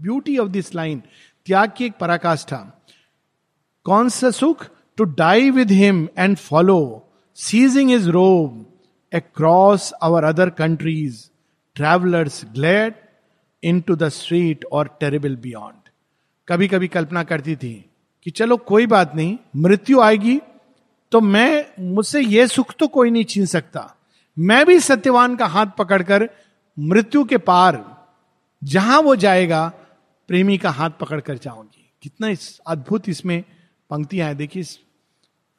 [0.00, 1.02] beauty of this line
[1.46, 2.56] त्याग की एक पराकाष्ठा।
[3.84, 4.66] कौन सा सुख?
[4.96, 8.66] To die with him and follow seizing is robe
[9.12, 11.24] across our other countries
[11.74, 12.94] travellers glade
[13.62, 15.77] in to the street और टेरेबल बियॉन्ड
[16.48, 17.74] कभी कभी कल्पना करती थी
[18.26, 20.40] कि चलो कोई बात नहीं, मृत्यु आएगी
[21.12, 23.94] तो मैं, मुझसे यह सुख तो कोई नहीं छीन सकता।
[24.36, 26.28] मैं भी सत्यवान का हाथ पकड़कर
[26.76, 27.84] मृत्यु के पार,
[28.62, 29.66] जहाँ वो जाएगा,
[30.28, 33.42] प्रेमी का हाथ पकड़कर जाऊँगी। कितना इस अद्भुत इसमें
[33.90, 34.62] पंक्तियाँ हैं। देखिए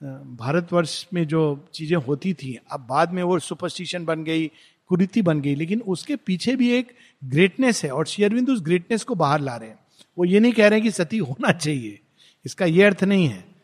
[0.01, 1.41] भारतवर्ष में जो
[1.73, 4.47] चीज़ें होती थी, अब बाद में वो सुपरस्टिशन बन गई,
[4.89, 9.15] कुरीति बन गई, लेकिन उसके पीछे भी एक ग्रेटनेस है और शेयरविंद उस ग्रेटनेस को
[9.15, 9.78] बाहर ला रहे हैं।
[10.19, 11.99] वो ये नहीं कह रहे कि सती होना चाहिए।
[12.45, 13.55] इसका ये अर्थ नहीं है।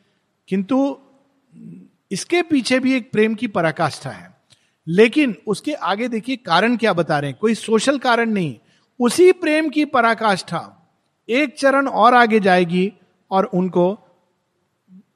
[0.47, 0.97] किंतु
[2.11, 4.41] इसके पीछे भी एक प्रेम की पराकाष्ठा है।
[4.87, 8.59] लेकिन उसके आगे देखिए कारण क्या बता रहे हैं। कोई सोशल कारण नहीं।
[8.99, 10.91] उसी प्रेम की पराकाष्ठा
[11.29, 12.93] एक चरण और आगे जाएगी
[13.31, 13.99] और उनको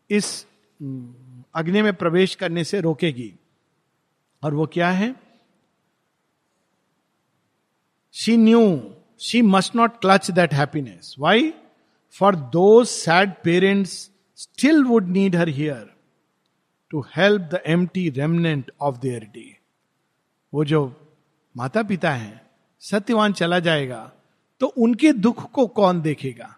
[0.09, 0.45] इस
[1.55, 3.33] अग्नि में प्रवेश करने से रोकेगी।
[4.43, 5.15] और वो क्या है?
[8.13, 8.95] She knew
[9.41, 11.53] must not clutch that happiness why
[12.15, 15.89] for though sad parents still would need her here
[16.91, 19.57] to help the empty remnant of their day
[20.53, 20.81] वो जो
[21.55, 22.41] माता पिता हैं,
[22.79, 24.11] सत्यवान चला जाएगा
[24.61, 26.55] तो उनके दुख को कौन देखेगा?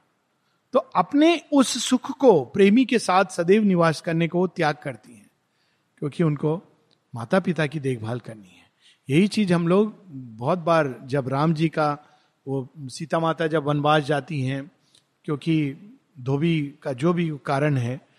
[0.73, 5.29] तो अपने उस सुख को, प्रेमी के साथ सदैव निवास करने को त्याग करती हैं,
[5.97, 6.61] क्योंकि उनको
[7.13, 8.69] माता पिता की देखभाल करनी है।
[9.09, 9.95] यही चीज़ हम लोग
[10.37, 12.10] बहुत बार जब राम जी का
[12.47, 14.71] वो सीता माता जब वनवास जाती हैं,
[15.23, 15.75] क्योंकि
[16.19, 18.11] धोबी का जो भी कारण है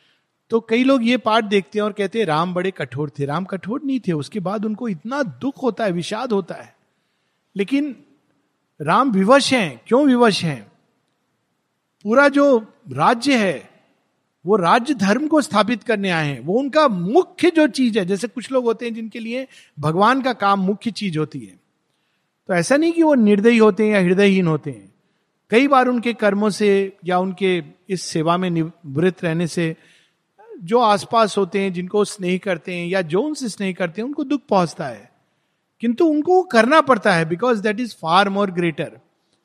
[0.50, 3.44] तो कई लोग ये पाठ देखते हैं और कहते हैं, राम बड़े कठोर थे। राम
[3.44, 6.76] कठोर नहीं थे, उसके बाद उनको इतना दुख होता है, विषाद होता है।
[7.56, 7.96] लेकिन
[8.82, 10.72] राम विवश हैं। क्यों विवश हैं?
[12.04, 12.58] पूरा जो
[12.92, 13.70] राज्य है,
[14.46, 18.28] वो राज्य धर्म को स्थापित करने आए हैं। वो उनका मुख्य जो चीज़ है, जैसे
[18.28, 19.46] कुछ लोग होते हैं जिनके लिए
[19.80, 21.61] भगवान का काम मुख्य चीज़ होती है।
[22.52, 24.92] तो ऐसा नहीं कि वो निर्दयी होते हैं या हृदयहीन होते हैं।
[25.50, 29.64] कई बार उनके कर्मों से या उनके इस सेवा में निवृत्त रहने से
[30.62, 34.24] जो आसपास होते हैं, जिनको स्नेह करते हैं या जो उनसे स्नेह करते हैं, उनको
[34.24, 35.10] दुख पहुँचता है।
[35.82, 39.00] किंतु उनको करना पड़ता है because that is far more greater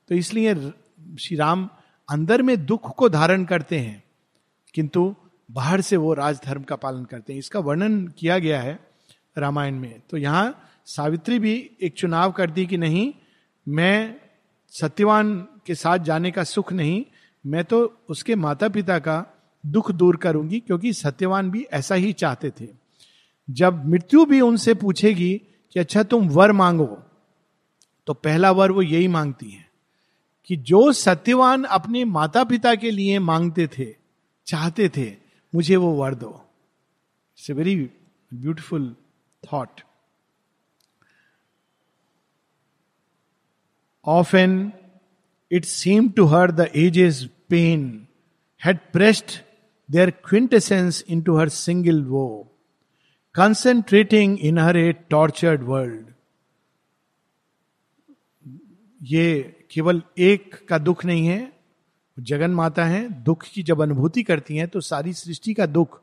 [0.10, 0.56] तो इसलिए
[1.20, 1.68] श्री राम
[2.10, 4.04] अंदर में दुख को धारण करते हैं,
[4.74, 5.14] किंतु
[5.50, 8.80] बाहर से वो राजधर्म का पालन करते हैं। इसका वर्णन किया गया है
[9.38, 13.14] रामायण में। तो यहाँ सावित्री भी एक चुनाव करती कि नहीं,
[13.68, 14.16] मैं
[14.70, 17.06] सत्यवान के साथ जाने का सुख नहीं,
[17.46, 19.26] मैं तो उसके माता पिता का
[19.66, 22.68] दुख दूर करूँगी क्योंकि सत्यवान भी ऐसा ही चाहते थे।
[23.50, 25.42] जब मृत्यु भी उनसे पूछेगी
[25.74, 27.04] कि अच्छा तुम वर मांगो
[28.08, 29.66] तो पहला वर वो यही मांगती है
[30.46, 33.88] कि जो सत्यवान अपने माता पिता के लिए मांगते थे,
[34.48, 35.16] चाहते थे,
[35.56, 36.30] मुझे वो वर दो।
[37.38, 37.76] It's a very
[38.34, 38.96] beautiful
[39.44, 39.82] thought
[45.52, 48.08] it seem to her the ages pain
[48.66, 49.26] had pressed
[49.92, 52.56] their quintessence in to her single woe
[53.36, 56.06] concentrating in her a tortured world
[59.04, 61.58] ये केवल एक का दुख नहीं है
[62.20, 66.02] जगन माता है, दुख की जब अनुभूति करती हैं तो सारी सृष्टि का दुख,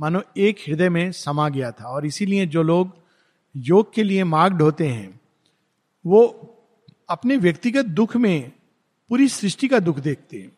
[0.00, 2.92] मानो एक हृदय में समा गया था। और इसीलिए जो लोग
[3.56, 5.20] योग के लिए मार्ग ढोते हैं,
[6.06, 6.50] वो
[7.08, 8.52] अपने व्यक्तिगत दुख में
[9.08, 10.52] पूरी सृष्टि का दुख देखते हैं।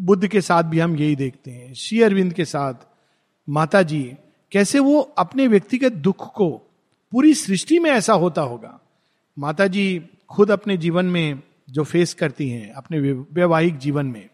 [0.00, 2.74] बुद्ध के साथ भी हम यही देखते हैं। श्री अरविंद के साथ
[3.48, 4.02] माता जी
[4.52, 6.50] कैसे वो अपने व्यक्तिगत दुख को
[7.12, 8.80] पूरी सृष्टि में ऐसा होता होगा?
[9.38, 13.00] माता जी खुद अपने जीवन में जो फेस करती हैं, अपने
[13.32, 14.28] वैवाहिक जीवन में,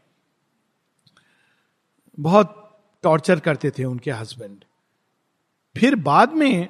[2.20, 2.58] बहुत
[3.02, 4.64] टॉर्चर करते थे उनके हस्बैंड।
[5.76, 6.68] फिर बाद में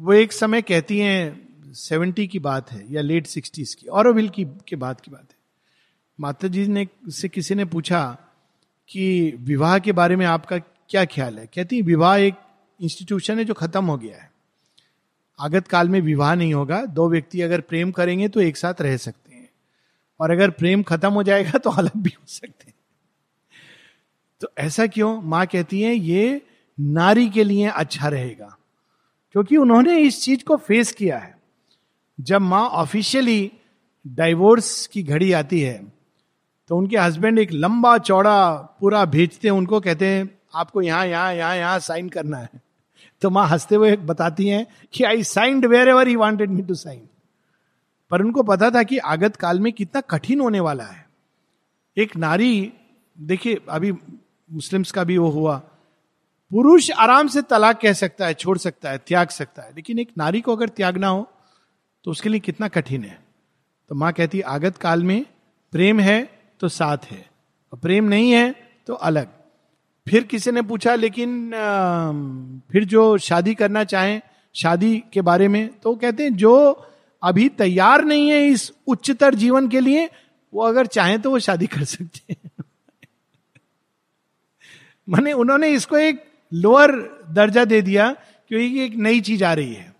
[0.00, 4.44] वो एक समय कहती हैं सेवेंटी की बात है या लेट सिक्सटीज की, और की,
[4.68, 5.36] के बाद की बात है।
[6.20, 8.18] माता जी ने, से किसी ने पूछा
[8.88, 11.46] कि विवाह के बारे में आपका क्या ख्याल है?
[11.46, 12.34] कहती विवाह एक
[12.80, 14.30] इंस्टीट्यूशन है जो खत्म हो गया है।
[15.40, 18.96] आगत काल में विवाह नहीं होगा, दो व्यक्ति अगर प्रेम करेंगे तो एक साथ रह
[18.96, 19.48] सकते हैं।
[20.20, 22.74] और अगर प्रेम खत्म हो जाएगा तो अलग भी हो सकते हैं।
[24.40, 25.22] तो ऐसा क्यों?
[25.22, 26.46] माँ कहती है, ये
[26.80, 28.56] नारी के लिए अच्छा रहेगा,
[29.32, 31.37] क्योंकि उन्होंने इस चीज़ को फेस किया है।
[32.20, 33.52] जब माँ ऑफिशियली
[34.06, 35.92] डाइवोर्स की घड़ी आती है
[36.68, 38.50] तो उनके हस्बैंड एक लंबा चौड़ा
[38.80, 42.50] पूरा भेजते हैं, उनको कहते हैं, आपको यहाँ यहाँ यहाँ यहाँ साइन करना है।
[43.20, 47.08] तो माँ हँसते हुए बताती हैं कि I signed wherever he wanted me to sign
[48.10, 51.06] पर उनको पता था कि आगत काल में कितना कठिन होने वाला है।
[51.96, 52.72] एक नारी,
[53.20, 53.92] देखिए, अभी
[54.52, 55.56] मुस्लिम्स का भी वो हुआ।
[56.50, 60.10] पुरुष आराम से तलाक कह सकता है, छोड़ सकता है, त्याग सकता है। लेकिन एक
[60.18, 61.30] नारी को अगर त्यागना हो
[62.04, 63.18] तो उसके लिए कितना कठिन है?
[63.88, 65.24] तो माँ कहती, आगत काल में
[65.72, 67.26] प्रेम है तो साथ है,
[67.72, 68.54] और प्रेम नहीं है
[68.86, 69.28] तो अलग।
[70.08, 71.50] फिर किसी ने पूछा, लेकिन
[72.72, 74.20] फिर जो शादी करना चाहे,
[74.54, 75.68] शादी के बारे में?
[75.78, 76.84] तो कहते हैं, जो
[77.22, 80.08] अभी तैयार नहीं है इस उच्चतर जीवन के लिए,
[80.54, 82.50] वो अगर चाहे तो वो शादी कर सकते हैं।
[85.08, 86.92] माने उन्होंने इसको एक लोअर
[87.30, 88.12] दर्जा दे दिया
[88.48, 89.97] क्योंकि एक नई चीज़ आ रही है।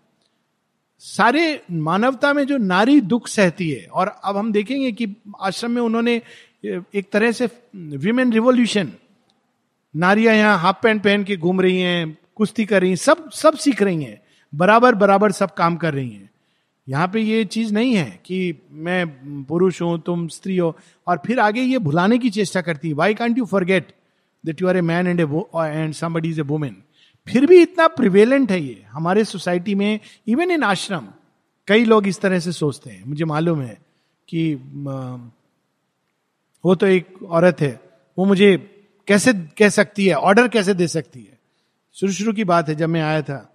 [1.03, 5.07] सारे मानवता में जो नारी दुख सहती है, और अब हम देखेंगे कि
[5.41, 6.21] आश्रम में उन्होंने
[6.65, 8.93] एक तरह से विमेन रिवोल्यूशन
[9.95, 13.57] नारियाँ यहाँ हाफ़ पैंट पहन के घूम रही हैं, कुश्ती कर रही हैं, सब सब
[13.57, 14.21] सीख रही हैं,
[14.53, 16.31] बराबर बराबर सब काम कर रही हैं।
[16.87, 21.41] यहाँ पे ये चीज़ नहीं है कि मैं पुरुष हूँ, तुम स्त्री हो, और फिर
[21.41, 23.93] आगे ये भुलाने की चेष्टा करती है। Why can't you forget
[24.45, 26.77] that you are a man and and somebody is a woman
[27.29, 31.09] फिर भी इतना प्रिवेलेंट है ये, हमारे सोसाइटी में इवन इन आश्रम
[31.69, 33.79] कई लोग इस तरह से सोचते हैं। मुझे मालूम है
[34.29, 34.55] कि
[36.65, 37.81] वो तो एक औरत है,
[38.19, 38.57] वो मुझे
[39.09, 41.39] कैसे, कह सकती है ऑर्डर कैसे दे सकती है?
[41.95, 43.55] शुरू शुरू की बात है, जब मैं आया था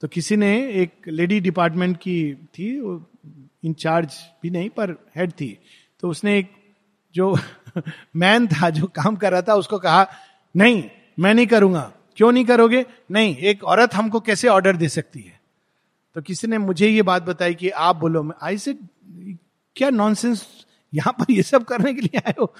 [0.00, 2.76] तो किसी ने एक लेडी डिपार्टमेंट की थी
[3.64, 5.58] इंचार्ज भी नहीं, पर हेड थी।
[6.00, 6.50] तो उसने एक
[7.14, 7.36] जो
[8.16, 10.06] मैन था, जो काम कर रहा था, उसको कहा,
[10.56, 10.84] नहीं,
[11.18, 12.84] मैं नहीं करूँगा। क्यों नहीं करोगे?
[13.10, 15.40] नहीं, एक औरत हमको कैसे ऑर्डर दे सकती है?
[16.16, 18.74] तो किसी ने मुझे ये बात बताई कि आप बोलो, मैं आई से
[19.76, 20.46] क्या नॉनसेंस
[20.92, 22.52] यहाँ पर ये सब करने के लिए आए हो?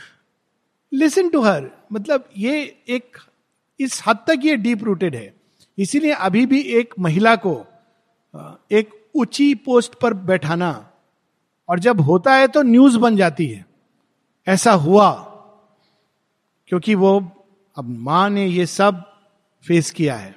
[0.92, 3.16] लिसन टू हर मतलब ये एक,
[3.81, 5.35] इस हद तक ये डीप रूटेड है।
[5.79, 7.55] इसीलिए अभी भी एक महिला को
[8.71, 10.71] एक ऊँची पोस्ट पर बैठाना,
[11.69, 13.64] और जब होता है तो न्यूज़ बन जाती है।
[14.47, 15.11] ऐसा हुआ,
[16.69, 17.19] क्योंकि वो
[17.77, 19.03] अब माँ ने ये सब
[19.67, 20.35] फेस किया है।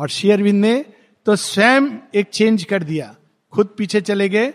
[0.00, 0.84] और शेयरविंद ने
[1.26, 3.16] तो स्वयं एक चेंज कर दिया।
[3.52, 4.52] खुद पीछे चले गए,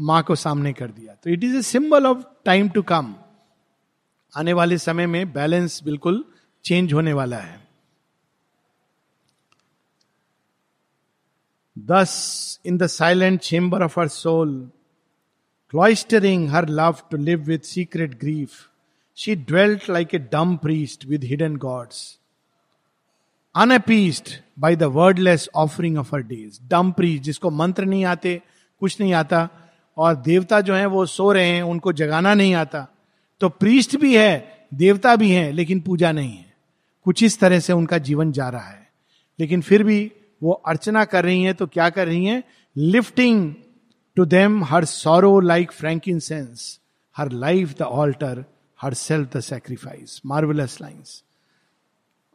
[0.00, 3.14] माँ को सामने कर दिया। तो it is a symbol of time to come
[4.36, 6.24] आने वाले समय में बैलेंस बिल्कुल
[6.64, 7.66] चेंज होने वाला है।
[11.76, 14.70] Thus in the silent chamber of her soul
[15.70, 18.50] cloistering her love to live with secret grief
[19.16, 22.17] she dwelt like a dumb priest with hidden gods
[23.54, 28.42] unappeased by the wordless offering of her days dumb जिसको मंत्र नहीं आते,
[28.80, 29.48] कुछ नहीं आता,
[29.96, 32.88] और देवता जो है, वो सो रहे हैं, उनको जगाना नहीं आता।
[33.40, 36.54] तो प्रीस्ट भी है, देवता भी है, लेकिन पूजा नहीं है।
[37.04, 38.90] कुछ इस तरह से उनका जीवन जा रहा है।
[39.40, 42.42] लेकिन फिर भी वो अर्चना कर रही हैं तो क्या कर रही हैं?
[42.76, 43.54] Lifting
[44.16, 45.72] to them her sorrow like
[46.18, 46.80] frankincense
[47.16, 48.44] her life the altar
[48.82, 51.24] her self the sacrifice marvellous lines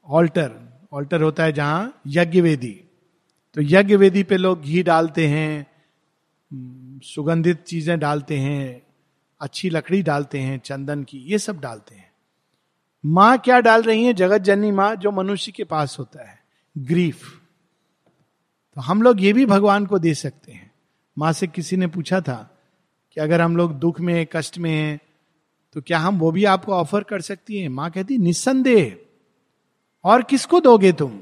[0.07, 2.79] altar altar होता है जहाँ यज्ञ वेदी
[3.55, 5.73] तो यज्ञ वेदी पे लोग घी डालते हैं
[7.03, 8.81] सुगंधित चीज़ें डालते हैं,
[9.41, 12.11] अच्छी लकड़ी डालते हैं, चंदन की, ये सब डालते हैं।
[13.05, 14.13] माँ क्या डाल रही है?
[14.13, 16.39] जगत जननी माँ जो मनुष्य के पास होता है,
[16.77, 17.23] ग्रीफ।
[18.77, 20.71] तो हम लोग ये भी भगवान को दे सकते हैं।
[21.17, 22.57] माँ से किसी ने पूछा था
[23.11, 24.99] कि अगर हम लोग दुख में, कष्ट में हैं
[25.75, 27.69] तो क्या हम वो भी आपको ऑफ़र कर सकती हैं?
[27.69, 29.02] माँ कहती, निस्संदेह।
[30.03, 31.17] और किसको दोगे तुम?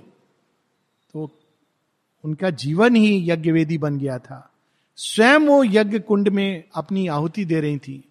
[1.14, 1.40] तो
[2.24, 4.54] उनका जीवन ही यज्ञ वेदी बन गया था।
[4.96, 8.04] स्वयं वो यज्ञ कुंड में अपनी आहुति दे रही थी।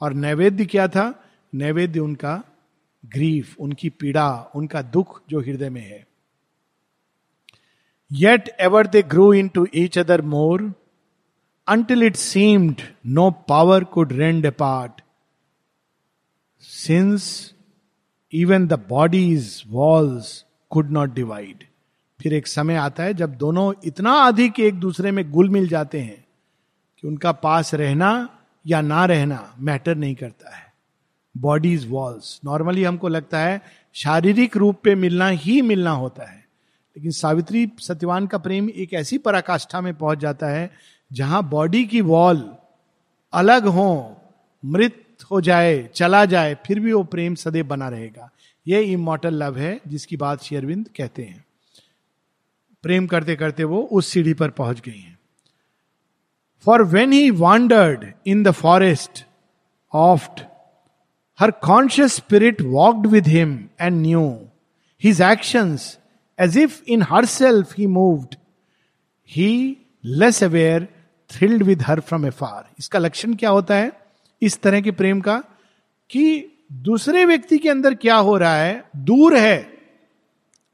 [0.00, 1.24] और नैवेद्य क्या था?
[1.54, 2.42] नैवेद्य उनका
[3.06, 6.06] ग्रीफ, उनकी पीड़ा, उनका दुख जो हृदय में है।
[8.12, 10.74] Yet ever they grow into each other more
[11.68, 15.00] until it seemed no power could rend a part
[16.88, 17.52] Since
[18.34, 20.24] even the bodies walls
[20.76, 21.62] could not divide.
[22.22, 26.00] फिर एक समय आता है जब दोनों इतना अधिक एक दूसरे में गुल मिल जाते
[26.00, 26.24] हैं
[27.00, 28.28] कि उनका पास रहना
[28.66, 30.72] या ना रहना मैटर नहीं करता है।
[31.36, 33.62] बॉडीज वॉल्स नॉर्मली हमको लगता है
[33.94, 36.38] शारीरिक रूप पे मिलना ही मिलना होता है।
[36.96, 40.70] लेकिन सावित्री सत्यवान का प्रेम एक ऐसी पराकाष्ठा में पहुँच जाता है
[41.12, 42.54] जहाँ बॉडी की वॉल
[43.32, 44.16] अलग हो,
[44.64, 48.30] मृत हो जाए, चला जाए, फिर भी वो प्रेम सदैव बना रहेगा।
[48.66, 51.44] ये इमोटल लव है, जिसकी बात शेरविंद कहते हैं।
[52.84, 55.18] प्रेम करते करते वो उस सीढ़ी पर पहुँच गई हैं।
[56.64, 59.24] For when he wandered in the forest
[59.92, 60.40] oft
[61.38, 64.48] her conscious spirit walked with him and knew
[65.02, 65.98] his actions
[66.38, 68.34] as if in her self he moved
[69.30, 70.88] he less aware
[71.30, 73.92] thrilled with her from afar इसका लक्षण क्या होता है?
[74.42, 75.36] इस तरह के प्रेम का
[76.10, 79.78] कि दूसरे व्यक्ति के अंदर क्या हो रहा है, दूर है,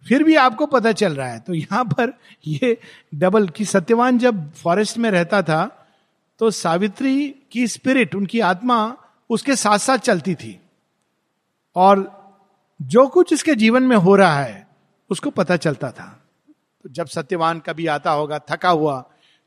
[0.07, 2.13] फिर भी आपको पता चल रहा है। तो यहाँ पर
[2.47, 2.77] ये
[3.15, 5.65] डबल कि सत्यवान जब फॉरेस्ट में रहता था
[6.41, 8.77] तो सावित्री की स्पिरिट उनकी आत्मा
[9.31, 10.59] उसके साथ साथ चलती थी।
[11.77, 12.05] और
[12.81, 14.67] जो कुछ इसके जीवन में हो रहा है,
[15.11, 16.07] उसको पता चलता था।
[16.85, 19.01] तो जब सत्यवान कभी आता होगा, थका हुआ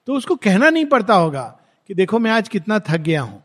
[0.08, 1.44] तो उसको कहना नहीं पड़ता होगा
[1.90, 3.44] कि देखो मैं आज कितना थक गया हूँ।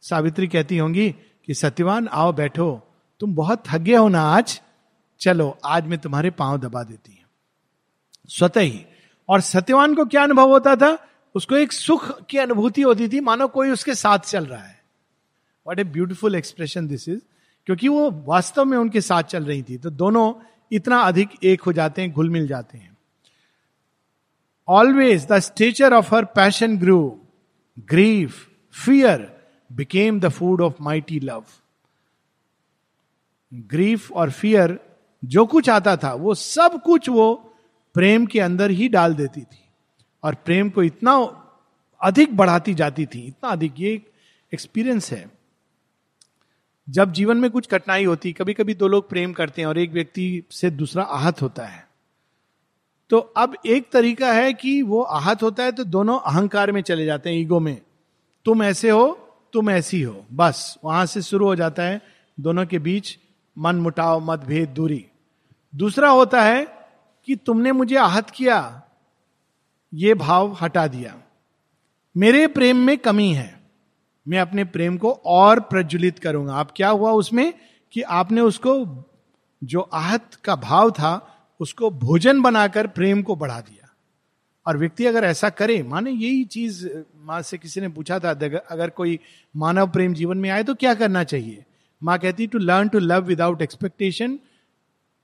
[0.00, 1.10] सावित्री कहती होंगी
[1.46, 4.60] कि, सत्यवान, आओ बैठो। तुम बहुत थक हो ना आज।
[5.20, 7.30] चलो, आज मैं तुम्हारे पाँव दबा देती हूँ।
[8.28, 8.86] स्वतः ही।
[9.28, 11.06] और सत्यवान को क्या अनुभव होता था?
[11.34, 14.82] उसको एक सुख की अनुभूति होती थी। मानो कोई उसके साथ चल रहा है।
[15.66, 17.20] What a beautiful expression this is
[17.66, 20.34] क्योंकि वो वास्तव में उनके साथ चल रही थी। तो दोनों
[20.72, 22.98] इतना अधिक एक हो जाते हैं, घुल मिल जाते हैं।
[24.68, 27.20] Always the stature of her passion grew
[27.78, 28.48] grief
[28.84, 29.39] fear
[29.72, 31.44] became the food of mighty love
[33.54, 34.80] grief और फियर
[35.24, 37.54] जो कुछ आता था, वो सब कुछ वो
[37.94, 39.64] प्रेम के अंदर ही डाल देती थी।
[40.24, 41.12] और प्रेम को इतना
[42.00, 44.02] अधिक बढ़ाती जाती थी, इतना अधिक, ये
[44.54, 45.30] एक्सपीरियंस है।
[46.90, 49.92] जब जीवन में कुछ कठिनाई होती कभी कभी दो लोग प्रेम करते हैं और एक
[49.92, 51.88] व्यक्ति से दूसरा आहत होता है।
[53.10, 57.04] तो अब एक तरीका है कि वो आहत होता है तो दोनों अहंकार में चले
[57.04, 57.82] जाते हैं, ईगो में।
[58.44, 59.19] तुम ऐसे हो
[59.52, 62.00] तुम ऐसी हो। बस, वहाँ से शुरू हो जाता है
[62.40, 63.18] दोनों के बीच
[63.58, 65.06] मन मुटाव मतभेद, दूरी।
[65.74, 66.66] दूसरा होता है
[67.26, 68.82] कि तुमने मुझे आहत किया,
[69.94, 71.14] ये भाव हटा दिया।
[72.16, 73.60] मेरे प्रेम में कमी है।
[74.28, 77.52] मैं अपने प्रेम को और प्रज्वलित करूँगा। आप क्या हुआ उसमें
[77.92, 79.04] कि आपने उसको,
[79.64, 83.89] जो आहत का भाव था, उसको भोजन बनाकर प्रेम को बढ़ा दिया।
[84.70, 86.86] और व्यक्ति अगर ऐसा करे, माने यही चीज़
[87.26, 88.30] माँ से किसी ने पूछा था
[88.70, 89.18] अगर कोई
[89.54, 91.64] मानव प्रेम जीवन में आए तो क्या करना चाहिए?
[92.02, 94.38] माँ कहती to learn to love without expectation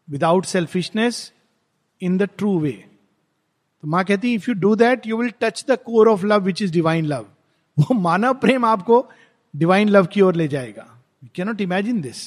[0.09, 1.33] without selfishness
[2.01, 2.73] in the true way
[3.83, 6.63] तो माँ कहती if you do that you will touch the core of love which
[6.63, 7.27] is divine love
[7.77, 9.05] वो मानव प्रेम आपको
[9.55, 10.87] डिवाइन लव की ओर ले जाएगा।
[11.25, 12.27] यू कैनॉट इमेजिन दिस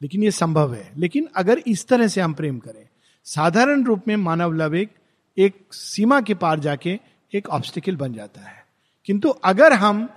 [0.00, 2.88] लेकिन ये संभव है। लेकिन अगर इस तरह से हम प्रेम करें,
[3.26, 4.90] साधारण रूप में मानव लव एक
[5.36, 6.98] एक सीमा के पार जाके
[7.32, 8.64] एक ऑब्स्टिकल बन जाता है।
[9.06, 10.08] किंतु अगर हम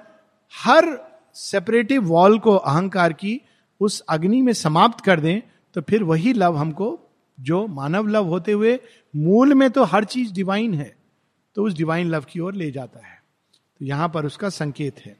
[0.54, 0.88] हर
[1.36, 3.40] सेपरेटिव वॉल को अहंकार की
[3.82, 5.42] उस अग्नि में समाप्त कर दें
[5.76, 7.00] तो फिर वही लव हमको,
[7.38, 8.80] जो मानव लव होते हुए
[9.14, 10.96] मूल में तो हर चीज़ डिवाइन है
[11.56, 13.20] तो उस डिवाइन लव की ओर ले जाता है।
[13.80, 15.16] तो यहाँ पर उसका संकेत है।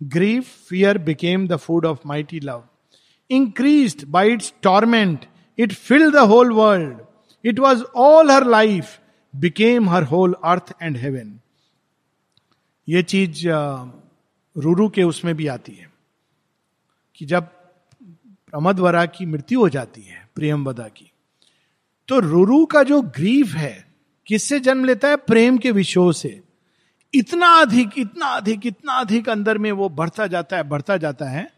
[0.00, 2.64] Grief fear became the food of mighty love
[3.30, 5.24] increase by its torment
[5.58, 7.00] it fill the whole world
[7.44, 8.98] it was all her life
[9.36, 11.40] became her whole earth and heaven
[12.88, 13.48] ये चीज़
[14.56, 15.90] रूरू के उसमें भी आती है
[17.14, 17.44] कि जब
[18.50, 21.12] प्रमदवरा की मृत्यु हो जाती है प्रियमवदा की
[22.08, 23.94] तो रुरु का जो ग्रीफ है,
[24.26, 25.16] किससे जन्म लेता है?
[25.16, 26.40] प्रेम के विषयों से।
[27.14, 31.50] इतना अधिक इतना अधिक इतना अधिक अंदर में वो बढ़ता जाता है, बढ़ता जाता है,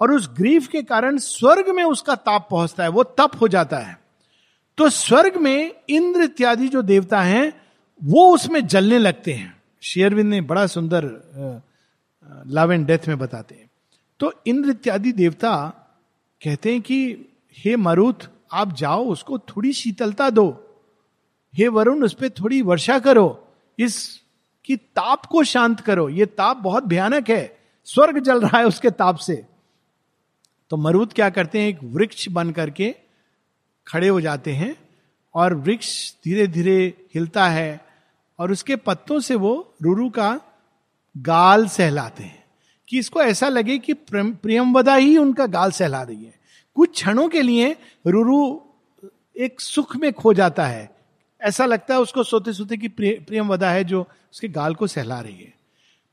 [0.00, 3.78] और उस ग्रीफ के कारण स्वर्ग में उसका ताप पहुँचता है, वो तप हो जाता
[3.78, 3.99] है।
[4.76, 7.62] तो स्वर्ग में इंद्र इत्यादि जो देवता हैं,
[8.04, 11.02] वो उसमें जलने लगते हैं। शेयरविंद ने बड़ा सुंदर
[12.46, 13.70] लव एंड डेथ में बताते हैं।
[14.20, 15.68] तो इंद्र इत्यादि देवता
[16.44, 17.16] कहते हैं कि,
[17.58, 20.78] हे मरुत, आप जाओ, उसको थोड़ी शीतलता दो।
[21.54, 23.48] हे वरुण, उस पर थोड़ी वर्षा करो।
[23.78, 24.20] इस
[24.64, 28.90] कि ताप को शांत करो। ये ताप बहुत भयानक है। स्वर्ग जल रहा है उसके
[28.90, 29.44] ताप से।
[30.70, 31.68] तो मरुद क्या करते हैं?
[31.68, 32.94] एक वृक्ष बन करके
[33.90, 34.76] खड़े हो जाते हैं
[35.34, 37.84] और वृक्ष धीरे धीरे हिलता है
[38.38, 40.40] और उसके पत्तों से वो रुरु का
[41.16, 42.44] गाल सहलाते हैं।
[42.88, 46.34] कि इसको ऐसा लगे कि प्रियमवदा ही उनका गाल सहला रही है।
[46.74, 47.76] कुछ क्षणों के लिए
[48.06, 48.60] रुरु
[49.36, 50.90] एक सुख में खो जाता है।
[51.40, 54.00] ऐसा लगता है उसको सोते सोते कि प्रियमवदा है जो
[54.32, 55.52] उसके गाल को सहला रही है।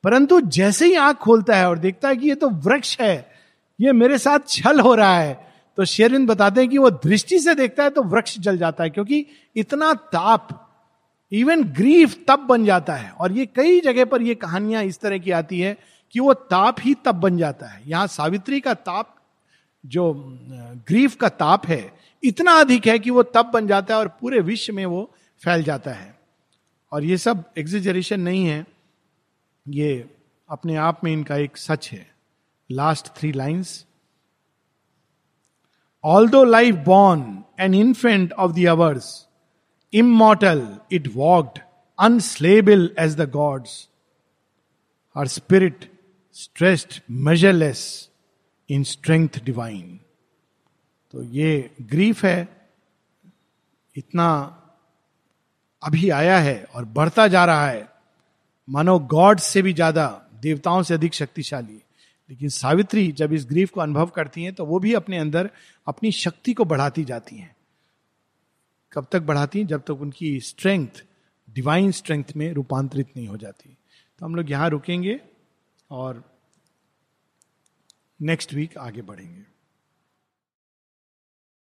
[0.03, 3.31] परंतु जैसे ही आँख खोलता है और देखता है कि ये तो वृक्ष है,
[3.81, 5.46] ये मेरे साथ छल हो रहा है
[5.77, 8.89] तो शेरविंद बताते हैं कि वो दृष्टि से देखता है तो वृक्ष जल जाता है,
[8.89, 9.25] क्योंकि
[9.55, 10.63] इतना ताप
[11.31, 15.17] इवन ग्रीफ तब बन जाता है। और ये कई जगह पर ये कहानियाँ इस तरह
[15.17, 15.75] की आती है
[16.15, 19.15] कि वो ताप ही तब बन जाता है। यहाँ सावित्री का ताप,
[19.83, 20.13] जो
[20.87, 21.91] ग्रीफ का ताप है,
[22.23, 25.09] इतना अधिक है कि वो तब बन जाता है और पूरे विश्व में वो
[25.41, 26.15] फैल जाता है।
[26.91, 28.65] और ये सब एग्जिजरेशन नहीं है।
[29.65, 30.09] ये
[30.49, 32.05] अपने आप में इनका एक सच है।
[32.69, 33.83] Last three lines
[36.29, 39.01] although life born an infant of the
[39.93, 41.59] immortal it walked
[41.99, 43.87] unslayable as the gods
[45.15, 45.91] her spirit
[46.35, 48.09] stressed measureless
[48.69, 49.99] in strength divine
[51.13, 52.47] तो ये ग्रीफ है,
[53.95, 54.29] इतना
[55.81, 57.87] अभी आया है और बढ़ता जा रहा है।
[58.67, 60.05] मानो गॉड से भी ज़्यादा
[60.41, 61.81] देवताओं से अधिक शक्तिशाली।
[62.29, 65.49] लेकिन सावित्री जब इस ग्रीफ को अनुभव करती हैं तो वो भी अपने अंदर
[65.87, 67.55] अपनी शक्ति को बढ़ाती जाती हैं।
[68.93, 69.59] कब तक बढ़ाती?
[69.59, 71.05] हैं जब तक उनकी स्ट्रेंथ
[71.49, 73.77] डिवाइन स्ट्रेंथ में रूपांतरित नहीं हो जाती।
[74.19, 75.19] तो हम लोग यहाँ रुकेंगे
[75.91, 76.37] और
[78.21, 79.56] नेक्स्ट वीक आगे बढ़ेंगे।